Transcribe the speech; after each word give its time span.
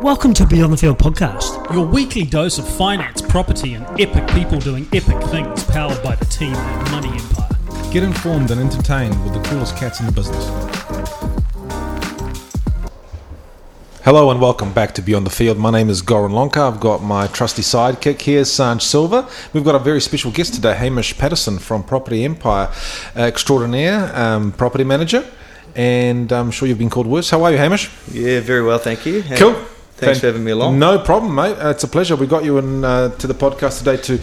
Welcome 0.00 0.34
to 0.34 0.46
Beyond 0.46 0.72
the 0.72 0.76
Field 0.76 0.98
podcast. 0.98 1.72
Your 1.72 1.86
weekly 1.86 2.24
dose 2.24 2.58
of 2.58 2.66
finance, 2.68 3.20
property, 3.22 3.74
and 3.74 3.84
epic 4.00 4.26
people 4.28 4.58
doing 4.58 4.86
epic 4.92 5.20
things 5.28 5.62
powered 5.64 6.02
by 6.02 6.14
the 6.16 6.24
team 6.26 6.52
at 6.54 6.90
Money 6.90 7.08
Empire. 7.08 7.48
Get 7.92 8.02
informed 8.02 8.50
and 8.50 8.60
entertained 8.60 9.22
with 9.24 9.34
the 9.34 9.48
coolest 9.48 9.76
cats 9.76 10.00
in 10.00 10.06
the 10.06 10.12
business. 10.12 10.44
Hello 14.04 14.30
and 14.30 14.40
welcome 14.40 14.72
back 14.72 14.94
to 14.94 15.02
Beyond 15.02 15.26
the 15.26 15.30
Field. 15.30 15.58
My 15.58 15.70
name 15.70 15.88
is 15.90 16.02
Goran 16.02 16.32
Lonka. 16.32 16.60
I've 16.62 16.80
got 16.80 17.02
my 17.02 17.26
trusty 17.28 17.62
sidekick 17.62 18.20
here, 18.20 18.42
Sanj 18.42 18.82
Silva. 18.82 19.28
We've 19.52 19.64
got 19.64 19.74
a 19.74 19.78
very 19.78 20.00
special 20.00 20.30
guest 20.30 20.54
today, 20.54 20.74
Hamish 20.74 21.16
Patterson 21.18 21.58
from 21.58 21.82
Property 21.84 22.24
Empire, 22.24 22.70
extraordinaire 23.16 24.14
um, 24.16 24.52
property 24.52 24.84
manager. 24.84 25.24
And 25.76 26.32
I'm 26.32 26.50
sure 26.50 26.68
you've 26.68 26.78
been 26.78 26.90
called 26.90 27.06
worse. 27.06 27.30
How 27.30 27.42
are 27.44 27.50
you, 27.50 27.58
Hamish? 27.58 27.90
Yeah, 28.12 28.40
very 28.40 28.62
well, 28.62 28.78
thank 28.78 29.06
you. 29.06 29.22
How- 29.22 29.36
Cool. 29.36 29.64
Thanks 29.96 30.20
for 30.20 30.26
having 30.26 30.44
me 30.44 30.50
along. 30.50 30.78
No 30.78 30.98
problem, 30.98 31.34
mate. 31.34 31.56
Uh, 31.56 31.70
it's 31.70 31.84
a 31.84 31.88
pleasure. 31.88 32.16
We 32.16 32.26
got 32.26 32.44
you 32.44 32.58
in 32.58 32.84
uh, 32.84 33.10
to 33.10 33.26
the 33.26 33.34
podcast 33.34 33.78
today 33.78 33.96
to 34.02 34.18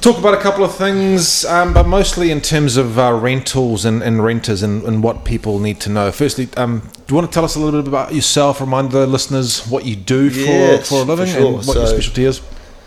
talk 0.00 0.18
about 0.18 0.34
a 0.34 0.40
couple 0.40 0.62
of 0.62 0.74
things, 0.74 1.44
um, 1.46 1.72
but 1.72 1.86
mostly 1.88 2.30
in 2.30 2.40
terms 2.42 2.76
of 2.76 2.98
uh, 2.98 3.12
rentals 3.12 3.86
and, 3.86 4.02
and 4.02 4.22
renters 4.22 4.62
and, 4.62 4.82
and 4.84 5.02
what 5.02 5.24
people 5.24 5.58
need 5.58 5.80
to 5.80 5.90
know. 5.90 6.12
Firstly, 6.12 6.48
um, 6.58 6.80
do 7.06 7.14
you 7.14 7.16
want 7.16 7.30
to 7.30 7.34
tell 7.34 7.44
us 7.44 7.56
a 7.56 7.60
little 7.60 7.80
bit 7.80 7.88
about 7.88 8.14
yourself? 8.14 8.60
Remind 8.60 8.92
the 8.92 9.06
listeners 9.06 9.66
what 9.66 9.86
you 9.86 9.96
do 9.96 10.28
for, 10.30 10.38
Yes, 10.40 10.88
for 10.90 10.96
a 10.96 11.04
living 11.04 11.26
for 11.26 11.32
sure. 11.32 11.46
and 11.58 11.66
what 11.66 11.76
your 11.76 11.86
So- 11.86 11.92
specialty 11.92 12.24
is. 12.26 12.40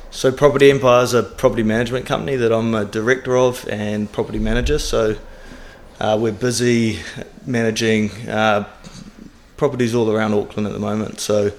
So, 0.10 0.32
Property 0.32 0.72
Empire 0.72 1.04
is 1.04 1.14
a 1.14 1.22
property 1.22 1.64
management 1.64 2.06
company 2.06 2.38
that 2.38 2.52
I'm 2.52 2.74
a 2.74 2.86
director 2.86 3.36
of 3.38 3.68
and 3.70 4.10
property 4.12 4.40
manager. 4.40 4.80
So, 4.80 5.16
uh, 6.00 6.18
we're 6.20 6.32
busy 6.32 7.00
managing 7.46 8.12
uh, 8.28 8.68
properties 9.58 9.94
all 9.94 10.10
around 10.10 10.34
Auckland 10.34 10.66
at 10.66 10.74
the 10.74 10.80
moment. 10.80 11.20
So, 11.20 11.52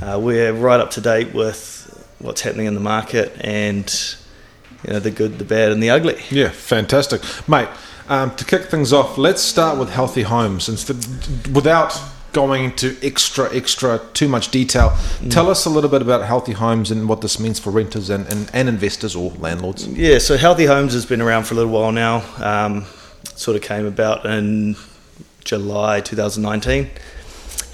uh, 0.00 0.18
we're 0.22 0.52
right 0.52 0.80
up 0.80 0.92
to 0.92 1.00
date 1.00 1.34
with 1.34 1.78
what's 2.20 2.40
happening 2.40 2.66
in 2.66 2.74
the 2.74 2.80
market 2.80 3.32
and 3.40 4.16
you 4.84 4.92
know 4.92 5.00
the 5.00 5.10
good, 5.10 5.38
the 5.38 5.44
bad, 5.44 5.72
and 5.72 5.82
the 5.82 5.90
ugly. 5.90 6.20
Yeah, 6.30 6.50
fantastic, 6.50 7.22
mate. 7.48 7.68
Um, 8.08 8.34
to 8.36 8.44
kick 8.44 8.64
things 8.64 8.92
off, 8.92 9.16
let's 9.16 9.42
start 9.42 9.78
with 9.78 9.90
healthy 9.90 10.22
homes. 10.22 10.68
Instead, 10.68 10.96
without 11.54 11.98
going 12.32 12.64
into 12.64 12.96
extra, 13.02 13.54
extra, 13.54 14.00
too 14.14 14.28
much 14.28 14.50
detail, 14.50 14.96
tell 15.28 15.50
us 15.50 15.66
a 15.66 15.70
little 15.70 15.90
bit 15.90 16.02
about 16.02 16.24
healthy 16.24 16.52
homes 16.52 16.90
and 16.90 17.08
what 17.08 17.20
this 17.20 17.38
means 17.38 17.58
for 17.58 17.70
renters 17.70 18.10
and, 18.10 18.26
and, 18.26 18.50
and 18.52 18.68
investors 18.68 19.14
or 19.14 19.30
landlords. 19.32 19.86
Yeah, 19.86 20.18
so 20.18 20.36
Healthy 20.36 20.64
Homes 20.64 20.94
has 20.94 21.06
been 21.06 21.20
around 21.20 21.44
for 21.44 21.54
a 21.54 21.58
little 21.58 21.72
while 21.72 21.92
now. 21.92 22.24
Um, 22.38 22.86
sort 23.34 23.56
of 23.56 23.62
came 23.62 23.86
about 23.86 24.24
in 24.24 24.76
July 25.44 26.00
2019. 26.00 26.90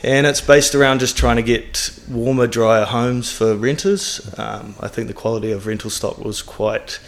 And 0.02 0.26
it's 0.26 0.40
based 0.40 0.76
around 0.76 1.00
just 1.00 1.16
trying 1.16 1.36
to 1.36 1.42
get 1.42 1.90
warmer, 2.08 2.46
drier 2.46 2.84
homes 2.84 3.32
for 3.32 3.56
renters. 3.56 4.32
Um, 4.38 4.76
I 4.78 4.86
think 4.86 5.08
the 5.08 5.14
quality 5.14 5.50
of 5.50 5.66
rental 5.66 5.90
stock 5.90 6.18
was 6.18 6.40
quite 6.40 7.00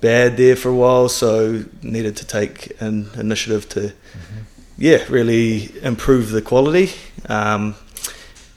bad 0.00 0.38
there 0.38 0.56
for 0.56 0.70
a 0.70 0.74
while, 0.74 1.10
so 1.10 1.64
needed 1.82 2.16
to 2.16 2.26
take 2.26 2.80
an 2.80 3.10
initiative 3.18 3.68
to, 3.70 3.92
yeah, 4.78 5.04
really 5.10 5.70
improve 5.82 6.30
the 6.30 6.40
quality. 6.40 6.92
Um, 7.28 7.74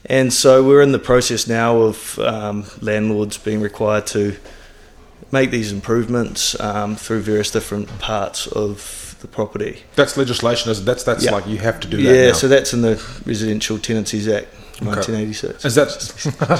and 0.06 0.32
so 0.32 0.66
we're 0.66 0.80
in 0.80 0.92
the 0.92 0.98
process 0.98 1.46
now 1.46 1.82
of 1.82 2.18
um, 2.20 2.64
landlords 2.80 3.36
being 3.36 3.60
required 3.60 4.06
to 4.08 4.36
make 5.30 5.50
these 5.50 5.72
improvements 5.72 6.58
um, 6.58 6.96
through 6.96 7.20
various 7.20 7.50
different 7.50 7.88
parts 7.98 8.46
of 8.46 9.03
the 9.24 9.28
property. 9.28 9.82
That's 9.96 10.18
legislation, 10.18 10.70
is 10.70 10.80
it? 10.80 10.84
That's 10.84 11.02
that's 11.02 11.24
Yeah. 11.24 11.30
like 11.32 11.46
you 11.46 11.56
have 11.58 11.80
to 11.80 11.88
do 11.88 11.96
that. 11.96 12.02
Yeah, 12.14 12.26
now. 12.28 12.32
so 12.34 12.46
that's 12.46 12.74
in 12.74 12.82
the 12.82 13.02
Residential 13.24 13.78
Tenancies 13.78 14.28
Act, 14.28 14.48
1986. 14.80 15.64
is 15.64 15.74
that 15.76 15.88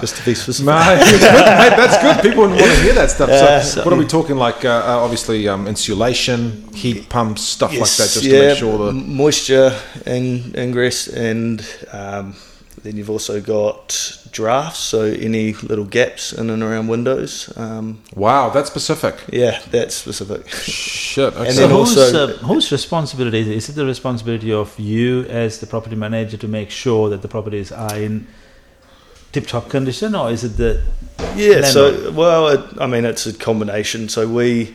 Just 0.00 0.16
to 0.16 0.24
be 0.24 0.34
specific. 0.44 0.64
No, 0.66 0.96
good, 0.98 1.20
mate, 1.60 1.76
that's 1.76 1.98
good. 2.02 2.22
People 2.22 2.48
want 2.48 2.58
to 2.58 2.82
hear 2.82 2.94
that 2.94 3.10
stuff. 3.10 3.28
Yeah, 3.28 3.60
so, 3.60 3.68
so- 3.80 3.84
what 3.84 3.92
are 3.92 3.98
we 3.98 4.06
talking 4.06 4.36
like? 4.36 4.64
Uh, 4.64 4.70
uh, 4.70 5.04
obviously, 5.04 5.46
um, 5.46 5.66
insulation, 5.68 6.66
heat 6.72 7.10
pumps, 7.10 7.42
stuff 7.42 7.70
like 7.72 7.80
that, 7.80 8.10
just 8.14 8.22
to 8.24 8.30
make 8.48 8.56
sure 8.56 8.86
the 8.86 8.92
moisture 8.92 9.78
in, 10.06 10.54
ingress, 10.56 11.06
and 11.08 11.60
um, 11.92 12.34
then 12.82 12.96
you've 12.96 13.10
also 13.10 13.40
got 13.40 14.18
drafts, 14.30 14.80
so 14.80 15.02
any 15.02 15.52
little 15.54 15.84
gaps 15.84 16.32
in 16.32 16.50
and 16.50 16.62
around 16.62 16.88
windows. 16.88 17.52
Um, 17.56 18.02
wow, 18.14 18.50
that's 18.50 18.68
specific. 18.68 19.14
yeah, 19.32 19.60
that's 19.70 19.94
specific. 19.94 20.48
Shit. 20.50 21.32
Okay. 21.34 21.46
And 21.46 21.54
So 21.54 21.60
then 21.60 21.70
whose, 21.70 21.96
also- 21.96 22.28
uh, 22.28 22.36
whose 22.38 22.70
responsibility 22.72 23.38
is 23.40 23.48
it? 23.48 23.56
Is 23.56 23.68
it 23.68 23.72
the 23.74 23.86
responsibility 23.86 24.52
of 24.52 24.78
you 24.78 25.22
as 25.26 25.60
the 25.60 25.66
property 25.66 25.96
manager 25.96 26.36
to 26.36 26.48
make 26.48 26.70
sure 26.70 27.08
that 27.10 27.22
the 27.22 27.28
properties 27.28 27.70
are 27.72 27.96
in 27.96 28.26
tip-top 29.32 29.68
condition, 29.68 30.14
or 30.14 30.30
is 30.30 30.44
it 30.44 30.56
the 30.56 30.82
Yeah, 31.36 31.62
so 31.62 32.10
well, 32.12 32.48
it, 32.48 32.60
I 32.80 32.86
mean, 32.86 33.04
it's 33.04 33.26
a 33.26 33.32
combination. 33.32 34.08
So 34.08 34.28
we 34.28 34.74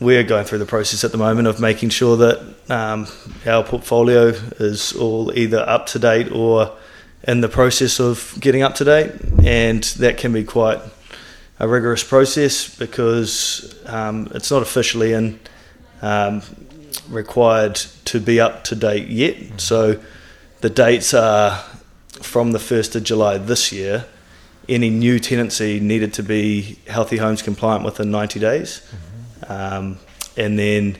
we're 0.00 0.22
going 0.22 0.44
through 0.44 0.58
the 0.58 0.66
process 0.66 1.02
at 1.02 1.10
the 1.12 1.18
moment 1.18 1.48
of 1.48 1.60
making 1.60 1.88
sure 1.88 2.16
that 2.16 2.40
um, 2.70 3.06
our 3.46 3.64
portfolio 3.64 4.28
is 4.60 4.92
all 4.92 5.36
either 5.36 5.58
up 5.68 5.86
to 5.86 5.98
date 5.98 6.30
or 6.30 6.72
in 7.28 7.42
the 7.42 7.48
process 7.48 8.00
of 8.00 8.34
getting 8.40 8.62
up 8.62 8.74
to 8.76 8.84
date, 8.84 9.12
and 9.44 9.84
that 9.98 10.16
can 10.16 10.32
be 10.32 10.42
quite 10.42 10.80
a 11.60 11.68
rigorous 11.68 12.02
process 12.02 12.74
because 12.74 13.76
um, 13.84 14.28
it's 14.34 14.50
not 14.50 14.62
officially 14.62 15.12
in 15.12 15.38
um, 16.00 16.40
required 17.10 17.74
to 18.06 18.18
be 18.18 18.40
up 18.40 18.64
to 18.64 18.74
date 18.74 19.08
yet. 19.08 19.60
So 19.60 20.00
the 20.62 20.70
dates 20.70 21.12
are 21.12 21.58
from 22.22 22.52
the 22.52 22.58
1st 22.58 22.96
of 22.96 23.04
July 23.04 23.36
this 23.36 23.72
year. 23.72 24.06
Any 24.66 24.88
new 24.88 25.18
tenancy 25.18 25.80
needed 25.80 26.14
to 26.14 26.22
be 26.22 26.78
Healthy 26.86 27.18
Homes 27.18 27.42
compliant 27.42 27.84
within 27.84 28.10
90 28.10 28.40
days. 28.40 28.82
Um, 29.46 29.98
and 30.34 30.58
then 30.58 30.96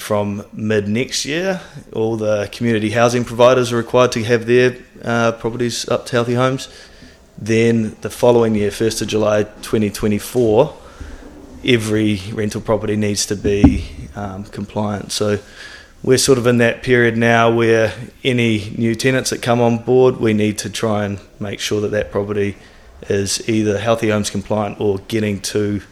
from 0.00 0.44
mid 0.52 0.88
next 0.88 1.24
year, 1.24 1.60
all 1.92 2.16
the 2.16 2.48
community 2.50 2.90
housing 2.90 3.24
providers 3.24 3.70
are 3.72 3.76
required 3.76 4.12
to 4.12 4.24
have 4.24 4.46
their 4.46 4.76
uh, 5.04 5.32
properties 5.32 5.88
up 5.88 6.06
to 6.06 6.12
Healthy 6.12 6.34
Homes. 6.34 6.68
Then 7.38 7.96
the 8.00 8.10
following 8.10 8.54
year, 8.54 8.70
1st 8.70 9.02
of 9.02 9.08
July 9.08 9.42
2024, 9.44 10.74
every 11.64 12.20
rental 12.32 12.60
property 12.60 12.96
needs 12.96 13.26
to 13.26 13.36
be 13.36 13.86
um, 14.16 14.44
compliant. 14.44 15.12
So 15.12 15.38
we're 16.02 16.18
sort 16.18 16.38
of 16.38 16.46
in 16.46 16.58
that 16.58 16.82
period 16.82 17.16
now 17.16 17.54
where 17.54 17.92
any 18.24 18.74
new 18.76 18.94
tenants 18.94 19.30
that 19.30 19.42
come 19.42 19.60
on 19.60 19.78
board, 19.78 20.16
we 20.16 20.32
need 20.32 20.58
to 20.58 20.70
try 20.70 21.04
and 21.04 21.20
make 21.38 21.60
sure 21.60 21.80
that 21.82 21.90
that 21.90 22.10
property 22.10 22.56
is 23.08 23.48
either 23.48 23.78
Healthy 23.78 24.08
Homes 24.08 24.30
compliant 24.30 24.80
or 24.80 24.98
getting 25.08 25.40
to 25.40 25.82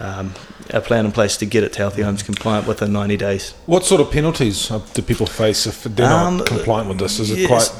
um, 0.00 0.32
a 0.70 0.80
plan 0.80 1.04
in 1.06 1.12
place 1.12 1.36
to 1.38 1.46
get 1.46 1.64
it 1.64 1.72
to 1.74 1.78
Healthy 1.78 2.02
Homes 2.02 2.22
compliant 2.22 2.66
within 2.66 2.92
90 2.92 3.16
days. 3.16 3.52
what 3.66 3.84
sort 3.84 4.00
of 4.00 4.10
penalties 4.10 4.68
do 4.94 5.02
people 5.02 5.26
face 5.26 5.66
if 5.66 5.82
they're 5.84 6.06
Um, 6.10 6.38
not 6.38 6.46
compliant 6.46 6.88
with 6.88 6.98
this? 6.98 7.18
Is 7.20 7.30
it 7.30 7.46
quite? 7.46 7.70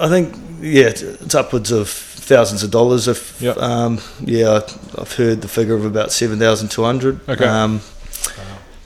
I 0.00 0.08
think 0.08 0.34
yeah, 0.60 0.86
it's, 0.86 1.02
it's 1.02 1.34
upwards 1.34 1.70
of 1.72 1.88
thousands 1.88 2.62
of 2.62 2.70
dollars. 2.70 3.08
If 3.08 3.40
Yep. 3.42 3.56
um, 3.58 3.98
yeah, 4.24 4.60
I've 4.98 5.12
heard 5.14 5.40
the 5.42 5.48
figure 5.48 5.74
of 5.74 5.84
about 5.84 6.12
seven 6.12 6.38
thousand 6.38 6.70
two 6.70 6.84
hundred. 6.84 7.20
Okay. 7.28 7.44
Um, 7.46 7.80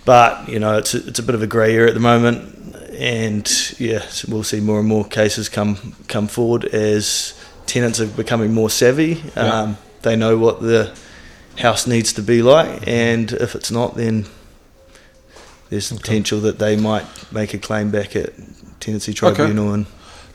but 0.04 0.48
you 0.48 0.58
know, 0.58 0.76
it's 0.78 0.94
a, 0.94 1.06
it's 1.06 1.18
a 1.18 1.22
bit 1.22 1.34
of 1.34 1.42
a 1.42 1.46
grey 1.46 1.74
area 1.74 1.88
at 1.88 1.94
the 1.94 2.00
moment, 2.00 2.76
and 2.98 3.50
yeah, 3.78 4.04
we'll 4.28 4.42
see 4.44 4.60
more 4.60 4.78
and 4.78 4.88
more 4.88 5.04
cases 5.04 5.48
come 5.48 5.94
come 6.08 6.26
forward 6.28 6.64
as 6.66 7.34
tenants 7.66 8.00
are 8.00 8.06
becoming 8.06 8.52
more 8.52 8.68
savvy. 8.70 9.22
Um, 9.36 9.76
they 10.02 10.16
know 10.16 10.36
what 10.36 10.60
the 10.60 10.94
house 11.58 11.86
needs 11.86 12.12
to 12.14 12.22
be 12.22 12.42
like, 12.42 12.86
and 12.86 13.32
if 13.32 13.54
it's 13.54 13.70
not, 13.70 13.94
then 13.94 14.26
there's 15.70 15.90
potential 15.92 16.40
that 16.40 16.58
they 16.58 16.76
might 16.76 17.06
make 17.32 17.54
a 17.54 17.58
claim 17.58 17.90
back 17.90 18.14
at 18.16 18.32
tenancy 18.80 19.12
tribunal 19.12 19.72
and 19.72 19.86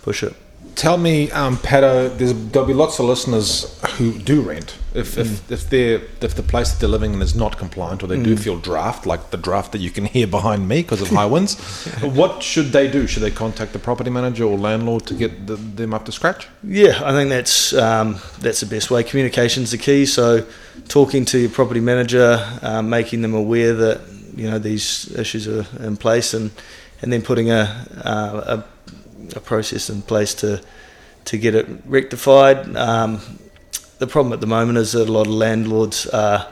push 0.01 0.24
it. 0.24 0.33
Tell 0.75 0.98
me, 0.98 1.30
um, 1.31 1.57
Pato, 1.57 2.16
there's, 2.18 2.33
there'll 2.51 2.68
be 2.68 2.74
lots 2.74 3.00
of 3.00 3.06
listeners 3.06 3.77
who 3.98 4.13
do 4.13 4.42
rent. 4.42 4.75
If, 4.94 5.16
Mm. 5.16 5.21
if, 5.21 5.51
if, 5.51 5.69
they're, 5.69 6.01
if 6.21 6.36
the 6.36 6.42
place 6.42 6.71
that 6.71 6.80
they're 6.80 6.89
living 6.89 7.13
in 7.13 7.21
is 7.21 7.36
not 7.36 7.57
compliant 7.57 8.01
or 8.01 8.07
they 8.07 8.16
Mm. 8.18 8.24
do 8.24 8.38
feel 8.38 8.57
draft, 8.57 9.06
like 9.06 9.30
the 9.31 9.38
draft 9.38 9.71
that 9.74 9.80
you 9.81 9.92
can 9.92 10.06
hear 10.16 10.25
behind 10.25 10.68
me 10.68 10.81
because 10.81 11.01
of 11.01 11.10
high 11.10 11.25
winds, 11.25 11.56
what 12.01 12.42
should 12.42 12.71
they 12.71 12.88
do? 12.89 13.07
Should 13.07 13.24
they 13.24 13.30
contact 13.31 13.74
the 13.74 13.80
property 13.80 14.10
manager 14.10 14.45
or 14.45 14.57
landlord 14.57 15.06
to 15.07 15.13
get 15.13 15.48
the, 15.48 15.56
them 15.57 15.94
up 15.94 16.06
to 16.06 16.12
scratch? 16.12 16.48
Yeah, 16.63 17.01
I 17.04 17.12
think 17.12 17.30
that's 17.30 17.74
um, 17.74 18.18
that's 18.39 18.62
the 18.62 18.65
best 18.65 18.89
way. 18.89 19.04
Communication's 19.04 19.72
the 19.72 19.77
key. 19.77 20.06
So, 20.06 20.45
talking 20.88 21.25
to 21.25 21.38
your 21.38 21.50
property 21.51 21.81
manager, 21.81 22.39
um, 22.62 22.89
making 22.89 23.22
them 23.22 23.33
aware 23.33 23.74
that 23.74 24.01
you 24.36 24.50
know 24.50 24.57
these 24.60 25.12
issues 25.18 25.48
are 25.48 25.65
in 25.86 25.98
place, 25.98 26.33
and 26.33 26.50
and 27.01 27.12
then 27.13 27.22
putting 27.22 27.51
a 27.51 27.86
uh, 28.04 28.57
a, 28.57 28.63
a 29.35 29.39
process 29.39 29.89
in 29.89 30.01
place 30.01 30.33
to 30.35 30.61
to 31.25 31.37
get 31.37 31.55
it 31.55 31.67
rectified. 31.85 32.75
Um, 32.75 33.21
the 33.99 34.07
problem 34.07 34.33
at 34.33 34.41
the 34.41 34.47
moment 34.47 34.77
is 34.77 34.93
that 34.93 35.07
a 35.07 35.11
lot 35.11 35.27
of 35.27 35.33
landlords 35.33 36.07
are 36.07 36.47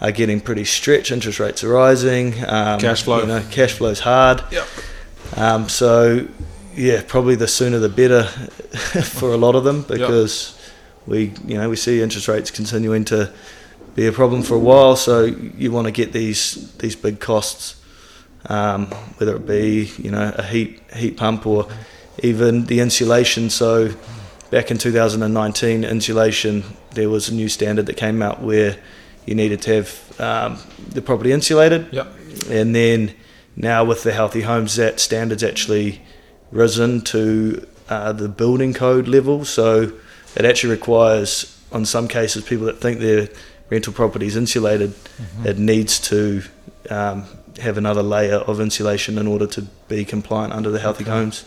are 0.00 0.12
getting 0.12 0.40
pretty 0.40 0.64
stretched. 0.64 1.10
Interest 1.10 1.40
rates 1.40 1.64
are 1.64 1.68
rising. 1.68 2.34
Um, 2.44 2.80
Cash 2.80 3.02
flow. 3.02 3.20
You 3.20 3.26
know, 3.26 3.44
cash 3.50 3.72
flow's 3.72 4.00
hard. 4.00 4.42
Yep. 4.50 4.66
Um, 5.36 5.68
so, 5.68 6.28
yeah, 6.74 7.02
probably 7.06 7.34
the 7.34 7.48
sooner 7.48 7.78
the 7.78 7.88
better 7.88 8.24
for 9.04 9.32
a 9.32 9.36
lot 9.36 9.54
of 9.54 9.64
them 9.64 9.82
because 9.82 10.58
we, 11.06 11.32
you 11.46 11.56
know, 11.56 11.68
we 11.68 11.76
see 11.76 12.02
interest 12.02 12.28
rates 12.28 12.50
continuing 12.50 13.04
to 13.06 13.32
be 13.94 14.06
a 14.06 14.12
problem 14.12 14.42
for 14.42 14.54
a 14.54 14.58
while. 14.58 14.96
So 14.96 15.24
you 15.24 15.72
want 15.72 15.86
to 15.86 15.92
get 15.92 16.12
these 16.12 16.72
these 16.76 16.96
big 16.96 17.20
costs, 17.20 17.80
um, 18.46 18.86
whether 19.18 19.36
it 19.36 19.46
be 19.46 19.90
you 19.98 20.10
know 20.10 20.32
a 20.36 20.42
heat 20.42 20.82
heat 20.94 21.16
pump 21.16 21.46
or 21.46 21.68
even 22.22 22.66
the 22.66 22.80
insulation. 22.80 23.50
So 23.50 23.94
back 24.50 24.70
in 24.70 24.78
2019, 24.78 25.84
insulation 25.84 26.64
there 26.92 27.08
was 27.08 27.28
a 27.28 27.34
new 27.34 27.48
standard 27.48 27.86
that 27.86 27.96
came 27.96 28.22
out 28.22 28.40
where 28.40 28.76
you 29.26 29.34
needed 29.34 29.62
to 29.62 29.74
have 29.74 30.20
um, 30.20 30.58
the 30.88 31.02
property 31.02 31.32
insulated. 31.32 31.92
Yep. 31.92 32.12
And 32.50 32.74
then 32.74 33.14
now 33.56 33.84
with 33.84 34.02
the 34.02 34.12
healthy 34.12 34.42
homes, 34.42 34.76
that 34.76 35.00
standard's 35.00 35.42
actually 35.42 36.02
risen 36.50 37.00
to 37.02 37.66
uh, 37.88 38.12
the 38.12 38.28
building 38.28 38.74
code 38.74 39.08
level. 39.08 39.44
So 39.44 39.92
it 40.36 40.44
actually 40.44 40.70
requires, 40.70 41.60
on 41.72 41.84
some 41.84 42.08
cases, 42.08 42.44
people 42.44 42.66
that 42.66 42.80
think 42.80 43.00
their 43.00 43.28
rental 43.70 43.92
property 43.92 44.26
is 44.26 44.36
insulated, 44.36 44.94
it 45.44 45.58
needs 45.58 45.98
to 46.00 46.42
um, 46.90 47.24
have 47.60 47.78
another 47.78 48.02
layer 48.02 48.36
of 48.36 48.60
insulation 48.60 49.18
in 49.18 49.26
order 49.26 49.46
to 49.46 49.62
be 49.88 50.04
compliant 50.04 50.52
under 50.52 50.70
the 50.70 50.80
healthy 50.80 51.04
homes. 51.04 51.44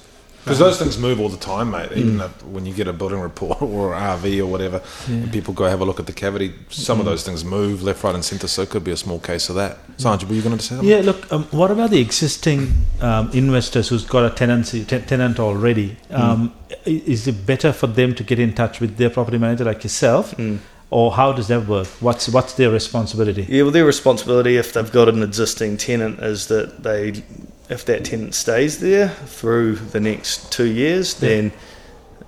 Because 0.47 0.59
those 0.59 0.79
things 0.79 0.97
move 0.97 1.19
all 1.19 1.27
the 1.29 1.37
time, 1.37 1.71
mate. 1.71 1.89
Mm. 1.89 1.97
Even 1.97 2.21
if- 2.21 2.43
when 2.45 2.65
you 2.65 2.73
get 2.73 2.87
a 2.87 2.93
building 2.93 3.19
report 3.19 3.61
or 3.77 3.93
an 3.93 4.01
RV 4.01 4.39
or 4.39 4.45
whatever, 4.45 4.81
and 5.07 5.31
people 5.31 5.53
go 5.53 5.65
have 5.65 5.81
a 5.81 5.85
look 5.85 5.99
at 5.99 6.05
the 6.05 6.13
cavity. 6.13 6.53
Some 6.69 6.99
of 6.99 7.05
Mm. 7.05 7.09
those 7.09 7.23
things 7.23 7.43
move 7.43 7.83
left, 7.83 8.03
right, 8.03 8.15
and 8.15 8.23
centre. 8.23 8.47
So 8.47 8.61
it 8.61 8.69
could 8.69 8.83
be 8.83 8.91
a 8.91 8.97
small 8.97 9.19
case 9.19 9.49
of 9.49 9.55
that. 9.55 9.77
Sanj, 9.97 10.23
were 10.27 10.33
you 10.35 10.41
going 10.41 10.57
to 10.57 10.63
say 10.63 10.69
something? 10.75 10.87
Yeah, 10.87 11.01
look, 11.01 11.29
um, 11.33 11.43
what 11.51 11.69
about 11.71 11.89
the 11.89 11.99
existing 11.99 12.71
um, 13.01 13.29
investors 13.33 13.89
who's 13.89 14.05
got 14.05 14.23
a 14.25 14.29
tenancy 14.33 14.85
te- 14.85 14.99
tenant 14.99 15.39
already? 15.39 15.97
Um, 16.11 16.53
i- 16.71 17.03
Is 17.05 17.27
it 17.27 17.45
better 17.45 17.73
for 17.73 17.87
them 17.87 18.15
to 18.15 18.23
get 18.23 18.39
in 18.39 18.53
touch 18.53 18.79
with 18.79 18.97
their 18.97 19.09
property 19.09 19.37
manager 19.37 19.65
like 19.65 19.83
yourself, 19.83 20.33
Mm. 20.37 20.59
or 20.89 21.11
how 21.11 21.33
does 21.33 21.47
that 21.49 21.67
work? 21.67 21.87
What's 21.99 22.29
what's 22.29 22.53
their 22.53 22.69
responsibility? 22.71 23.45
Yeah, 23.49 23.63
well, 23.63 23.71
their 23.71 23.85
responsibility 23.85 24.55
if 24.57 24.71
they've 24.73 24.91
got 24.91 25.09
an 25.09 25.21
existing 25.23 25.75
tenant 25.77 26.19
is 26.21 26.47
that 26.47 26.83
they, 26.83 27.23
if 27.69 27.85
that 27.85 28.05
tenant 28.05 28.33
stays 28.33 28.79
there 28.79 29.09
through 29.09 29.75
the 29.75 29.99
next 29.99 30.51
two 30.51 30.67
years, 30.67 31.15
then 31.15 31.51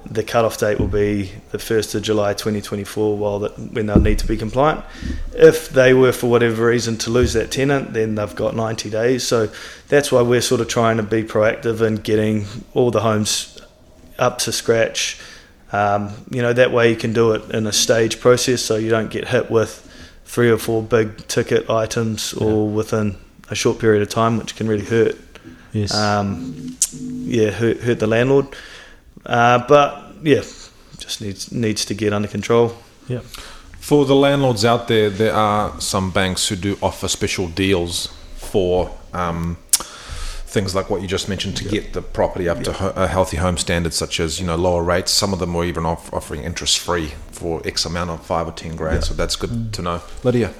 the 0.05 0.23
cut-off 0.23 0.57
date 0.57 0.79
will 0.79 0.87
be 0.87 1.31
the 1.51 1.59
first 1.59 1.93
of 1.93 2.01
July 2.01 2.33
2024, 2.33 3.17
while 3.17 3.39
that 3.39 3.57
when 3.73 3.85
they'll 3.85 3.99
need 3.99 4.19
to 4.19 4.27
be 4.27 4.37
compliant. 4.37 4.83
If 5.33 5.69
they 5.69 5.93
were 5.93 6.11
for 6.11 6.27
whatever 6.27 6.67
reason 6.67 6.97
to 6.99 7.09
lose 7.09 7.33
that 7.33 7.51
tenant, 7.51 7.93
then 7.93 8.15
they've 8.15 8.35
got 8.35 8.55
90 8.55 8.89
days. 8.89 9.23
So 9.23 9.49
that's 9.87 10.11
why 10.11 10.21
we're 10.21 10.41
sort 10.41 10.61
of 10.61 10.67
trying 10.67 10.97
to 10.97 11.03
be 11.03 11.23
proactive 11.23 11.81
in 11.81 11.95
getting 11.95 12.45
all 12.73 12.91
the 12.91 13.01
homes 13.01 13.59
up 14.17 14.39
to 14.39 14.51
scratch. 14.51 15.19
Um, 15.71 16.13
you 16.31 16.41
know, 16.41 16.53
that 16.53 16.71
way 16.71 16.89
you 16.89 16.95
can 16.95 17.13
do 17.13 17.33
it 17.33 17.51
in 17.51 17.67
a 17.67 17.73
stage 17.73 18.19
process 18.19 18.61
so 18.61 18.77
you 18.77 18.89
don't 18.89 19.11
get 19.11 19.27
hit 19.27 19.51
with 19.51 19.85
three 20.25 20.49
or 20.49 20.57
four 20.57 20.81
big 20.81 21.27
ticket 21.27 21.69
items 21.69 22.33
all 22.33 22.67
within 22.67 23.17
a 23.49 23.55
short 23.55 23.79
period 23.79 24.01
of 24.01 24.09
time, 24.09 24.37
which 24.37 24.55
can 24.55 24.67
really 24.67 24.85
hurt. 24.85 25.15
Yes. 25.73 25.93
Um, 25.93 26.77
yeah, 26.93 27.51
hurt, 27.51 27.77
hurt 27.81 27.99
the 27.99 28.07
landlord. 28.07 28.47
Uh, 29.25 29.63
but 29.67 30.13
yeah, 30.23 30.41
just 30.97 31.21
needs 31.21 31.51
needs 31.51 31.85
to 31.85 31.93
get 31.93 32.13
under 32.13 32.27
control. 32.27 32.75
yeah. 33.07 33.21
For 33.79 34.05
the 34.05 34.15
landlords 34.15 34.65
out 34.65 34.87
there, 34.87 35.09
there 35.09 35.33
are 35.33 35.79
some 35.81 36.11
banks 36.11 36.47
who 36.49 36.55
do 36.55 36.77
offer 36.81 37.07
special 37.07 37.47
deals 37.47 38.07
for 38.35 38.91
um, 39.13 39.57
things 40.45 40.75
like 40.75 40.89
what 40.91 41.01
you 41.01 41.07
just 41.07 41.27
mentioned 41.29 41.55
to 41.57 41.63
get 41.63 41.93
the 41.93 42.01
property 42.01 42.47
up 42.49 42.61
to 42.63 42.73
ho- 42.73 42.93
a 42.95 43.07
healthy 43.07 43.37
home 43.37 43.57
standard, 43.57 43.93
such 43.93 44.19
as 44.19 44.39
you 44.39 44.45
know 44.45 44.55
lower 44.55 44.83
rates. 44.83 45.11
Some 45.11 45.33
of 45.33 45.39
them 45.39 45.53
were 45.53 45.63
even 45.65 45.85
off- 45.85 46.11
offering 46.13 46.43
interest 46.43 46.77
free 46.79 47.13
for 47.31 47.61
X 47.65 47.85
amount 47.85 48.09
of 48.11 48.23
five 48.25 48.47
or 48.47 48.51
ten 48.51 48.75
grand. 48.75 49.03
So 49.03 49.13
that's 49.13 49.35
good 49.35 49.73
to 49.73 49.81
know. 49.81 50.01
Lydia. 50.23 50.53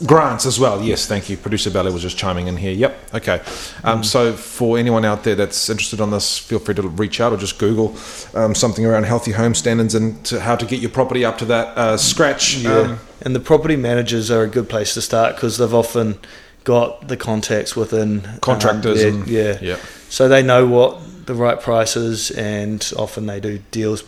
They're 0.00 0.18
also 0.18 0.24
offering 0.24 0.28
grants. 0.28 0.46
As 0.46 0.58
well. 0.60 0.82
Yes, 0.82 1.06
thank 1.06 1.28
you. 1.30 1.36
Producer 1.36 1.70
Belly 1.70 1.92
was 1.92 2.02
just 2.02 2.16
chiming 2.16 2.46
in 2.48 2.56
here. 2.56 2.72
Yep. 2.72 3.14
Okay. 3.14 3.40
Um, 3.84 4.02
So 4.04 4.32
for 4.32 4.78
anyone 4.78 5.04
out 5.04 5.24
there 5.24 5.34
that's 5.34 5.68
interested 5.70 6.00
on 6.00 6.10
this, 6.10 6.38
feel 6.38 6.58
free 6.58 6.74
to 6.74 6.82
reach 6.82 7.20
out 7.20 7.32
or 7.32 7.36
just 7.36 7.58
Google 7.58 7.94
um, 8.34 8.54
something 8.54 8.84
around 8.86 9.04
healthy 9.04 9.32
home 9.32 9.54
standards 9.54 9.94
and 9.94 10.24
to 10.26 10.40
how 10.40 10.56
to 10.56 10.66
get 10.66 10.80
your 10.80 10.90
property 10.90 11.24
up 11.24 11.38
to 11.38 11.44
that 11.46 11.76
uh, 11.78 11.96
scratch. 11.96 12.64
Um, 12.64 12.98
and 13.22 13.34
the 13.34 13.40
property 13.40 13.76
managers 13.76 14.30
are 14.30 14.42
a 14.42 14.48
good 14.48 14.68
place 14.68 14.94
to 14.94 15.02
start 15.02 15.34
because 15.36 15.58
they've 15.58 15.72
often 15.74 16.18
got 16.64 17.08
the 17.08 17.16
contacts 17.16 17.76
within 17.76 18.24
um, 18.26 18.38
Contractors 18.40 18.98
their- 19.02 19.08
and- 19.12 19.26
yeah, 19.28 19.58
yeah. 19.60 19.76
so 20.08 20.28
they 20.28 20.42
know 20.42 20.66
what 20.66 20.98
the 21.26 21.34
right 21.34 21.60
price 21.60 21.96
is, 21.96 22.30
and 22.32 22.92
often 22.96 23.26
they 23.26 23.40
do 23.40 23.58
deals 23.70 24.02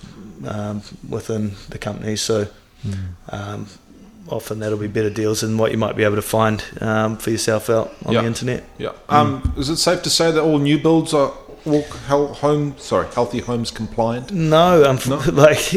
um, 0.47 0.83
within 1.09 1.53
the 1.71 1.79
company. 1.79 2.17
So 2.17 2.47
um, 3.31 3.67
often 4.29 4.59
that'll 4.59 4.79
be 4.79 4.89
better 4.89 5.11
deals 5.11 5.41
than 5.41 5.57
what 5.59 5.71
you 5.73 5.79
might 5.79 5.97
be 5.97 6.05
able 6.05 6.17
to 6.17 6.23
find 6.23 6.65
um, 6.81 7.17
for 7.17 7.31
yourself 7.31 7.71
out 7.71 7.93
on 8.05 8.15
Yeah. 8.15 8.23
the 8.23 8.27
internet. 8.27 8.65
Yeah. 8.79 8.93
Um, 9.09 9.55
Is 9.57 9.69
it 9.69 9.77
safe 9.77 10.03
to 10.03 10.11
say 10.11 10.31
that 10.31 10.43
all 10.43 10.59
new 10.59 10.79
builds 10.79 11.15
are 11.15 11.33
home? 11.65 12.75
Sorry, 12.79 13.07
healthy 13.15 13.41
homes 13.41 13.71
compliant? 13.71 14.33
No, 14.33 14.85
um, 14.85 14.99
No? 15.09 15.17
like 15.33 15.71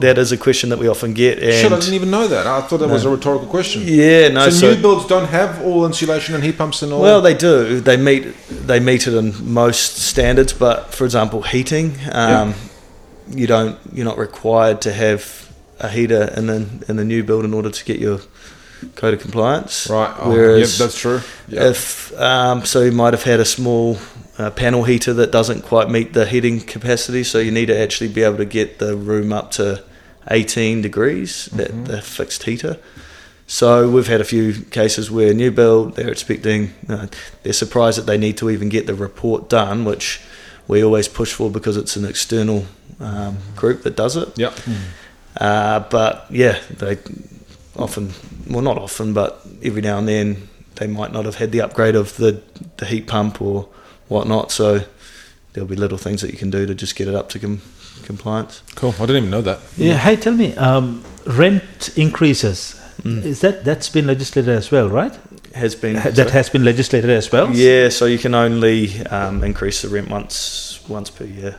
that 0.00 0.18
is 0.18 0.32
a 0.32 0.36
question 0.36 0.70
that 0.70 0.78
we 0.78 0.88
often 0.88 1.14
get. 1.14 1.38
And 1.38 1.52
Shit, 1.52 1.72
I 1.72 1.78
didn't 1.78 1.94
even 1.94 2.10
know 2.10 2.26
that. 2.28 2.46
I 2.46 2.60
thought 2.62 2.78
that 2.78 2.88
was 2.88 3.04
a 3.04 3.10
rhetorical 3.10 3.48
question. 3.48 3.82
yeah, 3.84 4.28
no. 4.28 4.44
so, 4.50 4.50
so 4.50 4.74
new 4.74 4.80
builds 4.80 5.06
don't 5.06 5.28
have 5.28 5.62
all 5.62 5.86
insulation 5.86 6.34
and 6.34 6.42
heat 6.44 6.58
pumps 6.58 6.82
and 6.82 6.92
all. 6.92 7.00
Well, 7.00 7.20
they 7.20 7.34
do. 7.34 7.80
They 7.80 7.96
meet 7.96 8.34
they 8.48 8.80
meet 8.80 9.06
it 9.06 9.14
in 9.14 9.52
most 9.52 9.96
standards, 9.98 10.52
but 10.52 10.92
for 10.94 11.04
example, 11.04 11.42
heating, 11.42 11.96
um, 12.12 12.54
you 13.30 13.46
don't. 13.46 13.78
You're 13.92 14.06
not 14.06 14.18
required 14.18 14.80
to 14.82 14.92
have 14.92 15.49
a 15.80 15.88
heater 15.88 16.32
in 16.36 16.46
the 16.46 16.68
in 16.88 16.96
the 16.96 17.04
new 17.04 17.22
build 17.24 17.44
in 17.44 17.54
order 17.54 17.70
to 17.70 17.84
get 17.84 17.98
your 17.98 18.20
code 18.96 19.14
of 19.14 19.20
compliance. 19.20 19.88
right. 19.90 20.14
Oh, 20.18 20.30
Whereas 20.30 20.78
yep, 20.78 20.86
that's 20.86 20.98
true. 20.98 21.20
Yeah. 21.48 21.68
if 21.68 22.18
um, 22.18 22.64
so, 22.64 22.82
you 22.82 22.92
might 22.92 23.12
have 23.12 23.24
had 23.24 23.40
a 23.40 23.44
small 23.44 23.98
uh, 24.38 24.50
panel 24.50 24.84
heater 24.84 25.12
that 25.14 25.30
doesn't 25.30 25.62
quite 25.62 25.90
meet 25.90 26.12
the 26.12 26.26
heating 26.26 26.60
capacity, 26.60 27.24
so 27.24 27.38
you 27.38 27.50
need 27.50 27.66
to 27.66 27.78
actually 27.78 28.08
be 28.08 28.22
able 28.22 28.38
to 28.38 28.44
get 28.44 28.78
the 28.78 28.96
room 28.96 29.32
up 29.32 29.50
to 29.52 29.84
18 30.30 30.82
degrees. 30.82 31.46
That 31.46 31.86
the 31.86 32.00
fixed 32.00 32.44
heater. 32.44 32.78
So 33.46 33.90
we've 33.90 34.06
had 34.06 34.20
a 34.20 34.24
few 34.24 34.52
cases 34.52 35.10
where 35.10 35.34
new 35.34 35.50
build 35.50 35.96
they're 35.96 36.12
expecting 36.12 36.72
uh, 36.88 37.08
they're 37.42 37.52
surprised 37.52 37.98
that 37.98 38.06
they 38.06 38.16
need 38.16 38.36
to 38.38 38.48
even 38.48 38.68
get 38.68 38.86
the 38.86 38.94
report 38.94 39.48
done, 39.48 39.84
which 39.84 40.20
we 40.68 40.84
always 40.84 41.08
push 41.08 41.32
for 41.32 41.50
because 41.50 41.76
it's 41.76 41.96
an 41.96 42.04
external 42.04 42.66
um, 43.00 43.38
group 43.56 43.82
that 43.82 43.96
does 43.96 44.16
it. 44.16 44.38
Yep. 44.38 44.54
Uh, 45.36 45.80
but 45.90 46.26
yeah, 46.30 46.58
they 46.70 46.98
often, 47.76 48.10
well, 48.48 48.62
not 48.62 48.78
often, 48.78 49.12
but 49.12 49.40
every 49.62 49.82
now 49.82 49.98
and 49.98 50.08
then 50.08 50.48
they 50.76 50.86
might 50.86 51.12
not 51.12 51.24
have 51.24 51.36
had 51.36 51.52
the 51.52 51.60
upgrade 51.60 51.94
of 51.96 52.16
the, 52.16 52.42
the 52.78 52.86
heat 52.86 53.06
pump 53.06 53.40
or 53.40 53.68
whatnot. 54.08 54.50
So 54.50 54.80
there'll 55.52 55.68
be 55.68 55.76
little 55.76 55.98
things 55.98 56.20
that 56.22 56.30
you 56.32 56.38
can 56.38 56.50
do 56.50 56.66
to 56.66 56.74
just 56.74 56.96
get 56.96 57.06
it 57.08 57.14
up 57.14 57.28
to 57.30 57.38
com- 57.38 57.60
compliance. 58.04 58.62
Cool. 58.74 58.94
I 58.98 59.06
didn't 59.06 59.16
even 59.16 59.30
know 59.30 59.42
that. 59.42 59.60
Yeah. 59.76 59.96
Hey, 59.96 60.16
tell 60.16 60.34
me, 60.34 60.54
um, 60.56 61.04
rent 61.26 61.90
increases. 61.96 62.76
Mm. 63.02 63.24
Is 63.24 63.40
that 63.40 63.64
that's 63.64 63.88
been 63.88 64.06
legislated 64.06 64.50
as 64.50 64.70
well, 64.70 64.88
right? 64.88 65.16
Has 65.54 65.74
been 65.74 65.96
Ha- 65.96 66.10
That 66.10 66.30
has 66.30 66.50
been 66.50 66.64
legislated 66.64 67.08
as 67.10 67.32
well. 67.32 67.50
yeah. 67.54 67.88
So 67.88 68.04
you 68.06 68.18
can 68.18 68.34
only 68.34 69.00
um, 69.06 69.42
increase 69.42 69.80
the 69.82 69.88
rent 69.88 70.10
once 70.10 70.80
once 70.88 71.08
per 71.10 71.24
year. 71.24 71.56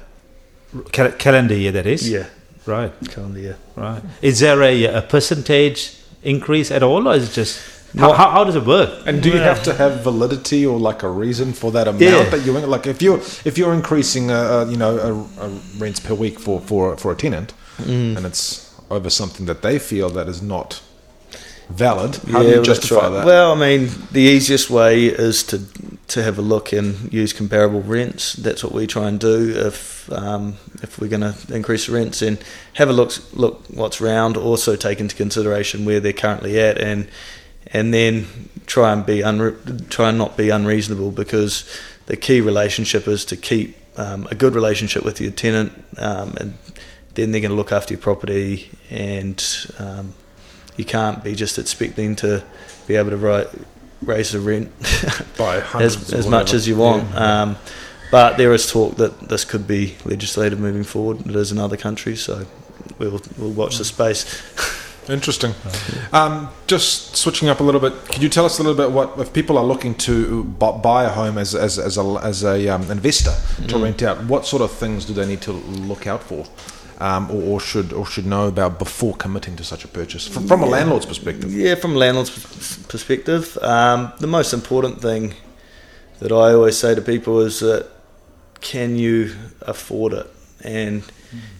Cal- 0.92 1.12
calendar 1.14 1.56
year, 1.56 1.72
that 1.72 1.86
is. 1.88 2.08
Yeah, 2.10 2.26
Right. 2.66 2.92
calendar 3.10 3.40
year. 3.40 3.58
Right. 3.76 4.02
Is 4.22 4.40
there 4.40 4.62
a, 4.62 4.86
a 4.86 5.02
percentage 5.02 5.96
increase 6.24 6.70
at 6.72 6.84
all, 6.84 7.08
or 7.08 7.16
is 7.16 7.30
it 7.30 7.34
just 7.34 7.60
how, 7.98 8.14
how, 8.14 8.30
how 8.32 8.44
does 8.46 8.56
it 8.56 8.66
work? 8.66 9.06
And 9.06 9.22
do 9.22 9.30
you 9.30 9.38
have 9.38 9.64
to 9.64 9.74
have 9.74 10.02
validity 10.04 10.66
or 10.66 10.80
like 10.80 11.04
a 11.04 11.10
reason 11.10 11.52
for 11.54 11.72
that 11.72 11.88
amount 11.88 12.02
Yeah. 12.02 12.24
that 12.30 12.46
you're 12.46 12.60
like 12.68 12.88
if 12.88 13.02
you're 13.02 13.18
if 13.44 13.58
you're 13.58 13.74
increasing 13.74 14.32
uh, 14.32 14.36
uh, 14.36 14.66
you 14.70 14.78
know 14.78 14.98
a, 15.40 15.46
a 15.46 15.50
rents 15.78 16.00
per 16.00 16.14
week 16.14 16.40
for 16.40 16.62
for 16.62 16.96
for 16.98 17.12
a 17.12 17.16
tenant 17.16 17.54
Mm. 17.78 18.16
and 18.18 18.26
it's 18.26 18.70
over 18.92 19.10
something 19.10 19.48
that 19.48 19.62
they 19.62 19.80
feel 19.80 20.10
that 20.12 20.28
is 20.28 20.42
not 20.42 20.82
valid, 21.70 22.16
how 22.32 22.44
do 22.44 22.50
you 22.50 22.62
justify 22.62 22.96
right. 23.08 23.10
that? 23.10 23.26
Well, 23.26 23.54
I 23.54 23.56
mean, 23.56 23.90
the 24.12 24.20
easiest 24.22 24.70
way 24.70 25.06
is 25.06 25.44
to 25.46 25.58
to 26.12 26.24
have 26.24 26.38
a 26.38 26.42
look 26.42 26.74
and 26.74 27.12
use 27.12 27.34
comparable 27.34 27.82
rents. 27.82 28.34
That's 28.34 28.64
what 28.64 28.74
we 28.74 28.86
try 28.88 29.08
and 29.08 29.20
do. 29.20 29.54
If 29.56 30.12
um, 30.12 30.58
if 30.82 31.00
we're 31.00 31.08
going 31.08 31.22
to 31.22 31.36
increase 31.54 31.88
the 31.88 31.94
rents, 31.94 32.22
and 32.22 32.38
have 32.74 32.90
a 32.90 32.94
look 32.94 33.14
look 33.34 33.64
what's 33.70 34.02
round. 34.02 34.38
Also 34.38 34.76
take 34.76 35.00
into 35.00 35.16
consideration 35.16 35.86
where 35.86 36.00
they're 36.00 36.14
currently 36.14 36.60
at, 36.60 36.78
and 36.78 37.08
and 37.68 37.94
then 37.94 38.28
try 38.66 38.92
and 38.92 39.06
be 39.06 39.20
unre- 39.20 39.90
try 39.90 40.10
and 40.10 40.18
not 40.18 40.36
be 40.36 40.50
unreasonable 40.50 41.12
because 41.12 41.66
the 42.08 42.18
key 42.18 42.42
relationship 42.42 43.08
is 43.08 43.24
to 43.26 43.38
keep 43.38 43.78
um, 43.98 44.28
a 44.32 44.36
good 44.36 44.54
relationship 44.54 45.04
with 45.04 45.22
your 45.22 45.32
tenant, 45.32 45.72
um, 45.98 46.36
and 46.38 46.58
then 47.14 47.32
they're 47.32 47.42
going 47.42 47.52
to 47.52 47.56
look 47.58 47.72
after 47.72 47.94
your 47.94 48.02
property 48.02 48.70
and 48.90 49.68
um, 49.80 50.14
you 50.78 50.86
can't 50.86 51.24
be 51.24 51.36
just 51.36 51.60
expecting 51.60 52.16
to 52.16 52.44
be 52.88 52.96
able 52.96 53.10
to 53.10 53.18
ri 53.18 53.46
raise 54.04 54.32
the 54.32 54.40
rent 54.40 54.72
by 55.38 55.62
as, 55.80 56.14
as 56.14 56.28
much 56.28 56.54
as 56.54 56.68
you 56.68 56.76
want. 56.78 57.04
Yeah. 57.14 57.42
Um, 57.44 57.56
But 58.12 58.36
there 58.38 58.54
is 58.54 58.70
talk 58.70 58.98
that 58.98 59.30
this 59.30 59.46
could 59.46 59.66
be 59.68 59.96
legislated 60.04 60.60
moving 60.60 60.84
forward. 60.84 61.26
It 61.26 61.36
is 61.36 61.52
in 61.52 61.58
other 61.60 61.78
countries, 61.78 62.22
so 62.22 62.46
we'll 63.00 63.22
we'll 63.38 63.54
watch 63.56 63.78
the 63.78 63.86
space. 63.86 64.26
Interesting. 65.10 65.54
Um, 66.12 66.50
just 66.68 67.16
switching 67.16 67.50
up 67.50 67.60
a 67.60 67.64
little 67.64 67.80
bit, 67.82 67.94
could 68.12 68.22
you 68.22 68.30
tell 68.30 68.46
us 68.46 68.60
a 68.60 68.64
little 68.64 68.78
bit 68.78 68.92
what 68.92 69.18
if 69.18 69.32
people 69.34 69.58
are 69.58 69.64
looking 69.66 69.96
to 69.96 70.44
buy 70.84 71.06
a 71.06 71.10
home 71.10 71.38
as, 71.40 71.56
as, 71.56 71.80
as 71.80 71.98
a, 71.98 72.04
as 72.24 72.44
a 72.44 72.68
um, 72.70 72.92
investor 72.92 73.34
to 73.68 73.76
Mm. 73.76 73.84
rent 73.84 74.04
out? 74.04 74.18
What 74.26 74.46
sort 74.46 74.62
of 74.62 74.72
things 74.72 75.06
do 75.06 75.14
they 75.14 75.26
need 75.26 75.42
to 75.42 75.54
look 75.88 76.06
out 76.06 76.22
for, 76.22 76.46
um, 77.02 77.32
or, 77.32 77.42
or 77.42 77.60
should 77.60 77.92
or 77.92 78.06
should 78.06 78.28
know 78.28 78.48
about 78.48 78.78
before 78.78 79.16
committing 79.16 79.56
to 79.56 79.64
such 79.64 79.84
a 79.84 79.88
purchase 79.88 80.28
from, 80.28 80.48
from 80.48 80.62
a 80.62 80.68
landlord's 80.68 81.06
perspective? 81.06 81.52
Yeah, 81.52 81.76
from 81.76 81.96
a 81.96 81.98
landlord's 81.98 82.30
perspective, 82.86 83.58
um, 83.62 84.14
the 84.20 84.28
most 84.28 84.54
important 84.54 85.02
thing 85.02 85.34
that 86.20 86.32
I 86.32 86.54
always 86.54 86.78
say 86.78 86.94
to 86.94 87.02
people 87.02 87.42
is 87.42 87.60
that 87.62 87.90
can 88.62 88.96
you 88.96 89.36
afford 89.62 90.14
it? 90.14 90.28
And 90.64 91.04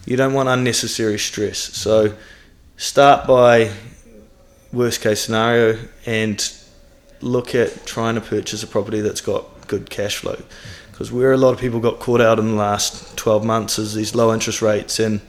you 0.06 0.16
don't 0.16 0.32
want 0.32 0.48
unnecessary 0.48 1.18
stress. 1.18 1.58
So 1.58 2.14
start 2.76 3.26
by 3.26 3.72
worst 4.72 5.00
case 5.00 5.20
scenario 5.20 5.78
and 6.06 6.52
look 7.20 7.56
at 7.56 7.84
trying 7.84 8.14
to 8.14 8.20
purchase 8.20 8.62
a 8.62 8.68
property 8.68 9.00
that's 9.00 9.20
got 9.20 9.66
good 9.66 9.90
cash 9.90 10.18
flow. 10.18 10.40
Because 11.02 11.10
where 11.10 11.32
a 11.32 11.36
lot 11.36 11.52
of 11.52 11.58
people 11.58 11.80
got 11.80 11.98
caught 11.98 12.20
out 12.20 12.38
in 12.38 12.46
the 12.46 12.54
last 12.54 13.16
12 13.16 13.44
months 13.44 13.76
is 13.76 13.92
these 13.92 14.14
low 14.14 14.32
interest 14.32 14.62
rates 14.62 15.00
and 15.00 15.20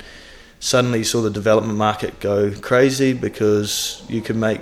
suddenly 0.60 1.00
you 1.00 1.03
saw 1.03 1.20
the 1.24 1.32
development 1.32 1.80
market 1.80 2.20
go 2.20 2.51
crazy 2.62 3.12
because 3.12 4.06
you 4.08 4.22
could 4.22 4.36
make 4.36 4.62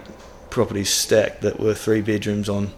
properties 0.49 0.89
stack 0.89 1.41
that 1.41 1.59
were 1.59 1.73
three 1.73 1.99
bedrooms 1.99 2.47
on 2.47 2.71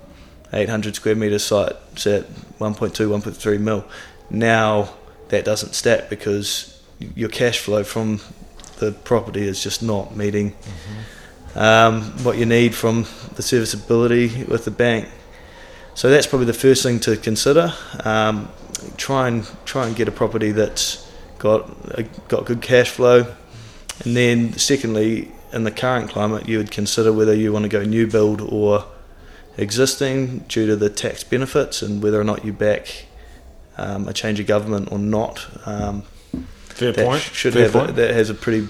800 0.52 0.96
square 0.96 1.14
metre 1.14 1.38
sites 1.38 2.08
at 2.08 2.28
1.2, 2.58 2.58
1.3 2.58 3.60
mil. 3.60 3.86
Now 4.32 4.96
that 5.28 5.46
doesn't 5.46 5.76
stack 5.76 6.10
because 6.10 6.82
your 6.98 7.30
cash 7.30 7.60
flow 7.60 7.84
from 7.84 8.20
the 8.78 8.94
property 8.94 9.48
is 9.48 9.62
just 9.62 9.84
not 9.84 10.16
meeting 10.16 10.56
um, 11.54 12.02
what 12.24 12.40
you 12.40 12.48
need 12.48 12.74
from 12.74 13.06
the 13.36 13.44
serviceability 13.44 14.44
with 14.46 14.66
the 14.66 14.72
bank. 14.72 15.08
So 15.96 16.10
that's 16.10 16.28
probably 16.28 16.48
the 16.48 16.54
first 16.54 16.84
thing 16.84 17.00
to 17.02 17.16
consider. 17.18 17.74
Um, 18.04 18.50
try 18.98 19.28
and 19.28 19.48
try 19.66 19.88
and 19.88 19.96
get 19.96 20.08
a 20.08 20.12
property 20.12 20.52
that's 20.52 21.10
got 21.38 21.70
a, 21.92 22.04
got 22.28 22.46
good 22.46 22.62
cash 22.62 22.90
flow, 22.90 23.34
and 24.04 24.16
then 24.16 24.54
secondly, 24.54 25.32
in 25.52 25.64
the 25.64 25.72
current 25.72 26.10
climate, 26.10 26.48
you 26.48 26.58
would 26.58 26.72
consider 26.72 27.14
whether 27.14 27.34
you 27.34 27.54
want 27.54 27.64
to 27.64 27.70
go 27.70 27.84
new 27.84 28.08
build 28.08 28.42
or 28.42 28.86
existing 29.58 30.40
due 30.48 30.66
to 30.66 30.76
the 30.76 30.90
tax 30.90 31.24
benefits 31.24 31.82
and 31.82 32.02
whether 32.02 32.20
or 32.20 32.24
not 32.24 32.44
you 32.44 32.52
back 32.52 33.06
um, 33.78 34.08
a 34.08 34.14
change 34.14 34.40
of 34.40 34.48
government 34.48 34.92
or 34.92 34.98
not. 35.00 35.46
Um, 35.68 36.02
Fair 36.70 36.92
that 36.92 37.06
point. 37.06 37.22
should 37.22 37.54
Fair 37.54 37.64
have 37.64 37.76
a, 37.76 37.80
point. 37.80 37.96
that 37.98 38.12
has 38.12 38.32
a 38.32 38.34
pretty 38.34 38.68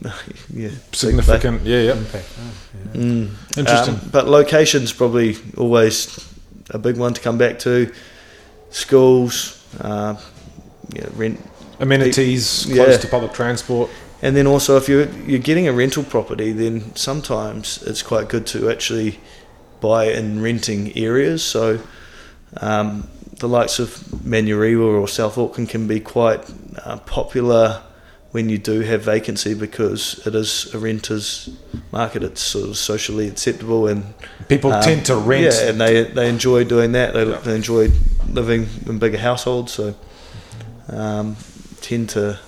yeah 0.52 0.70
Significant. 0.92 1.62
Yeah, 1.62 1.80
yeah. 1.80 1.92
Impact. 1.92 2.28
Mm. 2.92 3.30
Interesting. 3.56 3.94
Um, 3.94 4.08
but 4.12 4.28
location's 4.28 4.92
probably 4.92 5.36
always 5.56 6.31
a 6.72 6.78
big 6.78 6.96
one 6.96 7.14
to 7.14 7.20
come 7.20 7.38
back 7.38 7.58
to. 7.60 7.92
Schools, 8.70 9.62
uh, 9.80 10.16
yeah, 10.94 11.06
rent, 11.14 11.40
Amenities 11.80 12.66
Yeah. 12.66 12.84
close 12.84 12.98
to 12.98 13.08
public 13.08 13.32
transport. 13.32 13.90
and 14.24 14.36
then 14.36 14.46
also 14.46 14.76
if 14.76 14.88
you're 14.88 15.08
you're 15.26 15.40
getting 15.40 15.66
a 15.68 15.72
rental 15.72 16.04
property, 16.04 16.52
then 16.52 16.94
sometimes 16.94 17.82
it's 17.86 18.02
quite 18.02 18.28
good 18.28 18.46
to 18.46 18.70
actually 18.70 19.18
buy 19.80 20.04
in 20.12 20.40
renting 20.40 20.96
areas. 20.96 21.42
So 21.42 21.80
um, 22.60 23.08
the 23.38 23.48
likes 23.48 23.80
of 23.80 23.98
Manurewa 24.24 25.00
or 25.00 25.08
South 25.08 25.36
Auckland 25.36 25.68
can 25.70 25.88
be 25.88 25.98
quite 25.98 26.40
uh, 26.84 26.98
popular 26.98 27.82
when 28.32 28.48
you 28.48 28.58
do 28.58 28.80
have 28.80 29.02
vacancy 29.02 29.54
because 29.54 30.26
it 30.26 30.34
is 30.34 30.74
a 30.74 30.78
renters 30.78 31.50
market. 31.92 32.22
It's 32.22 32.40
sort 32.40 32.68
of 32.70 32.76
socially 32.78 33.28
acceptable 33.28 33.86
and 33.86 34.14
People 34.48 34.72
Um, 34.72 34.82
tend 34.82 35.06
to 35.06 35.16
rent. 35.16 35.54
Yeah, 35.54 35.68
and 35.70 35.80
they 35.80 36.02
they 36.04 36.28
enjoy 36.28 36.64
doing 36.64 36.92
that. 36.92 37.12
They, 37.14 37.24
Yeah. 37.28 37.38
they 37.44 37.54
enjoy 37.54 37.90
living 38.32 38.68
in 38.86 38.98
bigger 38.98 39.18
households, 39.18 39.72
so 39.72 39.94
um, 40.88 41.36
tend 41.80 42.08
to 42.10 42.38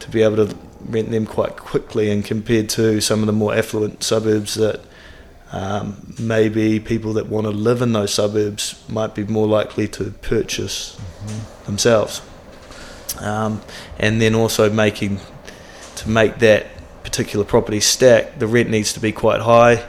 to 0.00 0.10
be 0.10 0.22
able 0.22 0.36
to 0.46 0.54
rent 0.88 1.10
them 1.10 1.26
quite 1.26 1.56
quickly, 1.56 2.10
and 2.10 2.24
compared 2.24 2.68
to 2.70 3.00
some 3.00 3.20
of 3.20 3.26
the 3.26 3.32
more 3.32 3.54
affluent 3.54 4.02
suburbs 4.02 4.54
that. 4.54 4.80
Um, 5.52 6.12
maybe 6.18 6.80
people 6.80 7.12
that 7.14 7.28
want 7.28 7.44
to 7.46 7.52
live 7.52 7.80
in 7.80 7.92
those 7.92 8.12
suburbs 8.12 8.74
might 8.88 9.14
be 9.14 9.22
more 9.22 9.46
likely 9.46 9.86
to 9.88 10.10
purchase 10.20 10.96
themselves, 11.66 12.20
um, 13.18 13.62
and 13.98 14.20
then 14.20 14.34
also 14.34 14.70
making 14.70 15.20
to 15.96 16.08
make 16.08 16.38
that 16.38 16.66
particular 17.02 17.44
property 17.44 17.80
stack, 17.80 18.38
the 18.38 18.46
rent 18.46 18.68
needs 18.68 18.92
to 18.92 19.00
be 19.00 19.12
quite 19.12 19.40
high 19.40 19.86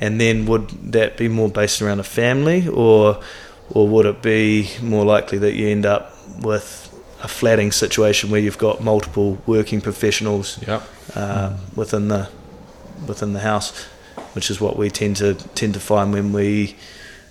and 0.00 0.20
then 0.20 0.46
would 0.46 0.68
that 0.92 1.16
be 1.16 1.28
more 1.28 1.48
based 1.48 1.82
around 1.82 2.00
a 2.00 2.04
family 2.04 2.66
or 2.68 3.20
or 3.68 3.86
would 3.86 4.06
it 4.06 4.22
be 4.22 4.68
more 4.82 5.04
likely 5.04 5.38
that 5.38 5.54
you 5.54 5.68
end 5.68 5.86
up 5.86 6.12
with 6.40 6.86
a 7.22 7.28
flatting 7.28 7.70
situation 7.70 8.30
where 8.30 8.40
you've 8.40 8.58
got 8.58 8.82
multiple 8.82 9.38
working 9.46 9.80
professionals 9.80 10.58
yeah. 10.66 10.82
uh, 11.14 11.56
within 11.76 12.08
the 12.08 12.28
within 13.06 13.34
the 13.34 13.40
house 13.40 13.84
which 14.32 14.50
is 14.50 14.60
what 14.60 14.76
we 14.76 14.90
tend 14.90 15.16
to 15.16 15.34
tend 15.54 15.74
to 15.74 15.80
find 15.80 16.12
when 16.12 16.32
we 16.32 16.74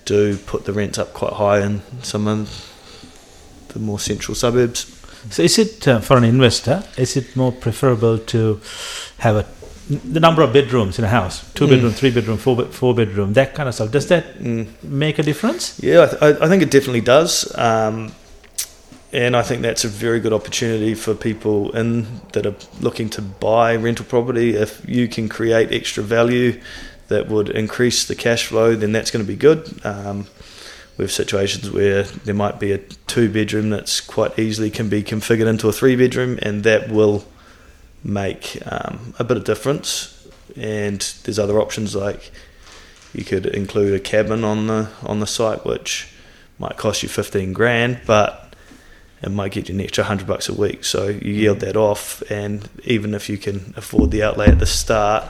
do 0.04 0.36
put 0.36 0.64
the 0.64 0.72
rents 0.72 0.98
up 0.98 1.12
quite 1.12 1.34
high 1.34 1.60
in 1.60 1.82
some 2.02 2.26
of 2.26 2.66
the 3.68 3.78
more 3.78 3.98
central 3.98 4.34
suburbs 4.34 4.99
So, 5.30 5.42
is 5.42 5.58
it 5.58 5.86
uh, 5.86 6.00
for 6.00 6.16
an 6.16 6.24
investor? 6.24 6.82
Is 6.96 7.16
it 7.16 7.36
more 7.36 7.52
preferable 7.52 8.18
to 8.18 8.60
have 9.18 9.36
a 9.36 9.46
the 9.90 10.20
number 10.20 10.42
of 10.42 10.52
bedrooms 10.52 10.98
in 10.98 11.04
a 11.04 11.08
house, 11.08 11.42
two 11.54 11.66
Mm. 11.66 11.70
bedroom, 11.70 11.92
three 11.92 12.10
bedroom, 12.10 12.38
four 12.38 12.56
be- 12.56 12.70
four 12.70 12.94
bedroom, 12.94 13.32
that 13.34 13.54
kind 13.54 13.68
of 13.68 13.74
stuff? 13.74 13.90
Does 13.90 14.06
that 14.06 14.38
mm. 14.38 14.66
make 14.82 15.18
a 15.18 15.22
difference? 15.22 15.78
Yeah, 15.82 16.02
I, 16.04 16.06
th- 16.06 16.22
I 16.22 16.44
I 16.44 16.48
think 16.48 16.62
it 16.62 16.70
definitely 16.70 17.00
does, 17.00 17.52
um, 17.58 18.12
and 19.12 19.36
I 19.36 19.42
think 19.42 19.62
that's 19.62 19.84
a 19.84 19.88
very 19.88 20.20
good 20.20 20.32
opportunity 20.32 20.94
for 20.94 21.14
people 21.14 21.76
in 21.76 22.06
that 22.32 22.46
are 22.46 22.54
looking 22.80 23.10
to 23.10 23.22
buy 23.22 23.74
rental 23.76 24.04
property. 24.06 24.54
If 24.54 24.80
you 24.88 25.08
can 25.08 25.28
create 25.28 25.72
extra 25.72 26.04
value 26.04 26.60
that 27.08 27.28
would 27.28 27.48
increase 27.48 28.06
the 28.06 28.14
cash 28.14 28.46
flow, 28.46 28.76
then 28.76 28.92
that's 28.92 29.10
going 29.10 29.24
to 29.26 29.28
be 29.28 29.36
good. 29.36 29.84
Um, 29.84 30.26
we 31.00 31.04
have 31.04 31.12
situations 31.12 31.70
where 31.70 32.02
there 32.02 32.34
might 32.34 32.60
be 32.60 32.72
a 32.72 32.78
two 33.06 33.32
bedroom 33.32 33.70
that's 33.70 34.02
quite 34.02 34.38
easily 34.38 34.70
can 34.70 34.90
be 34.90 35.02
configured 35.02 35.46
into 35.46 35.66
a 35.66 35.72
three 35.72 35.96
bedroom, 35.96 36.38
and 36.42 36.62
that 36.64 36.90
will 36.90 37.24
make 38.04 38.58
um, 38.66 39.14
a 39.18 39.24
bit 39.24 39.38
of 39.38 39.44
difference. 39.44 40.28
And 40.56 41.00
there's 41.24 41.38
other 41.38 41.58
options 41.58 41.96
like 41.96 42.30
you 43.14 43.24
could 43.24 43.46
include 43.46 43.94
a 43.94 43.98
cabin 43.98 44.44
on 44.44 44.66
the 44.66 44.90
on 45.02 45.20
the 45.20 45.26
site, 45.26 45.64
which 45.64 46.12
might 46.58 46.76
cost 46.76 47.02
you 47.02 47.08
fifteen 47.08 47.54
grand, 47.54 48.02
but 48.04 48.54
it 49.22 49.30
might 49.30 49.52
get 49.52 49.70
you 49.70 49.74
an 49.74 49.80
extra 49.80 50.04
hundred 50.04 50.26
bucks 50.26 50.50
a 50.50 50.54
week. 50.54 50.84
So 50.84 51.08
you 51.08 51.32
yield 51.32 51.60
that 51.60 51.78
off, 51.78 52.22
and 52.30 52.68
even 52.84 53.14
if 53.14 53.30
you 53.30 53.38
can 53.38 53.72
afford 53.74 54.10
the 54.10 54.22
outlay 54.22 54.48
at 54.48 54.58
the 54.58 54.66
start, 54.66 55.24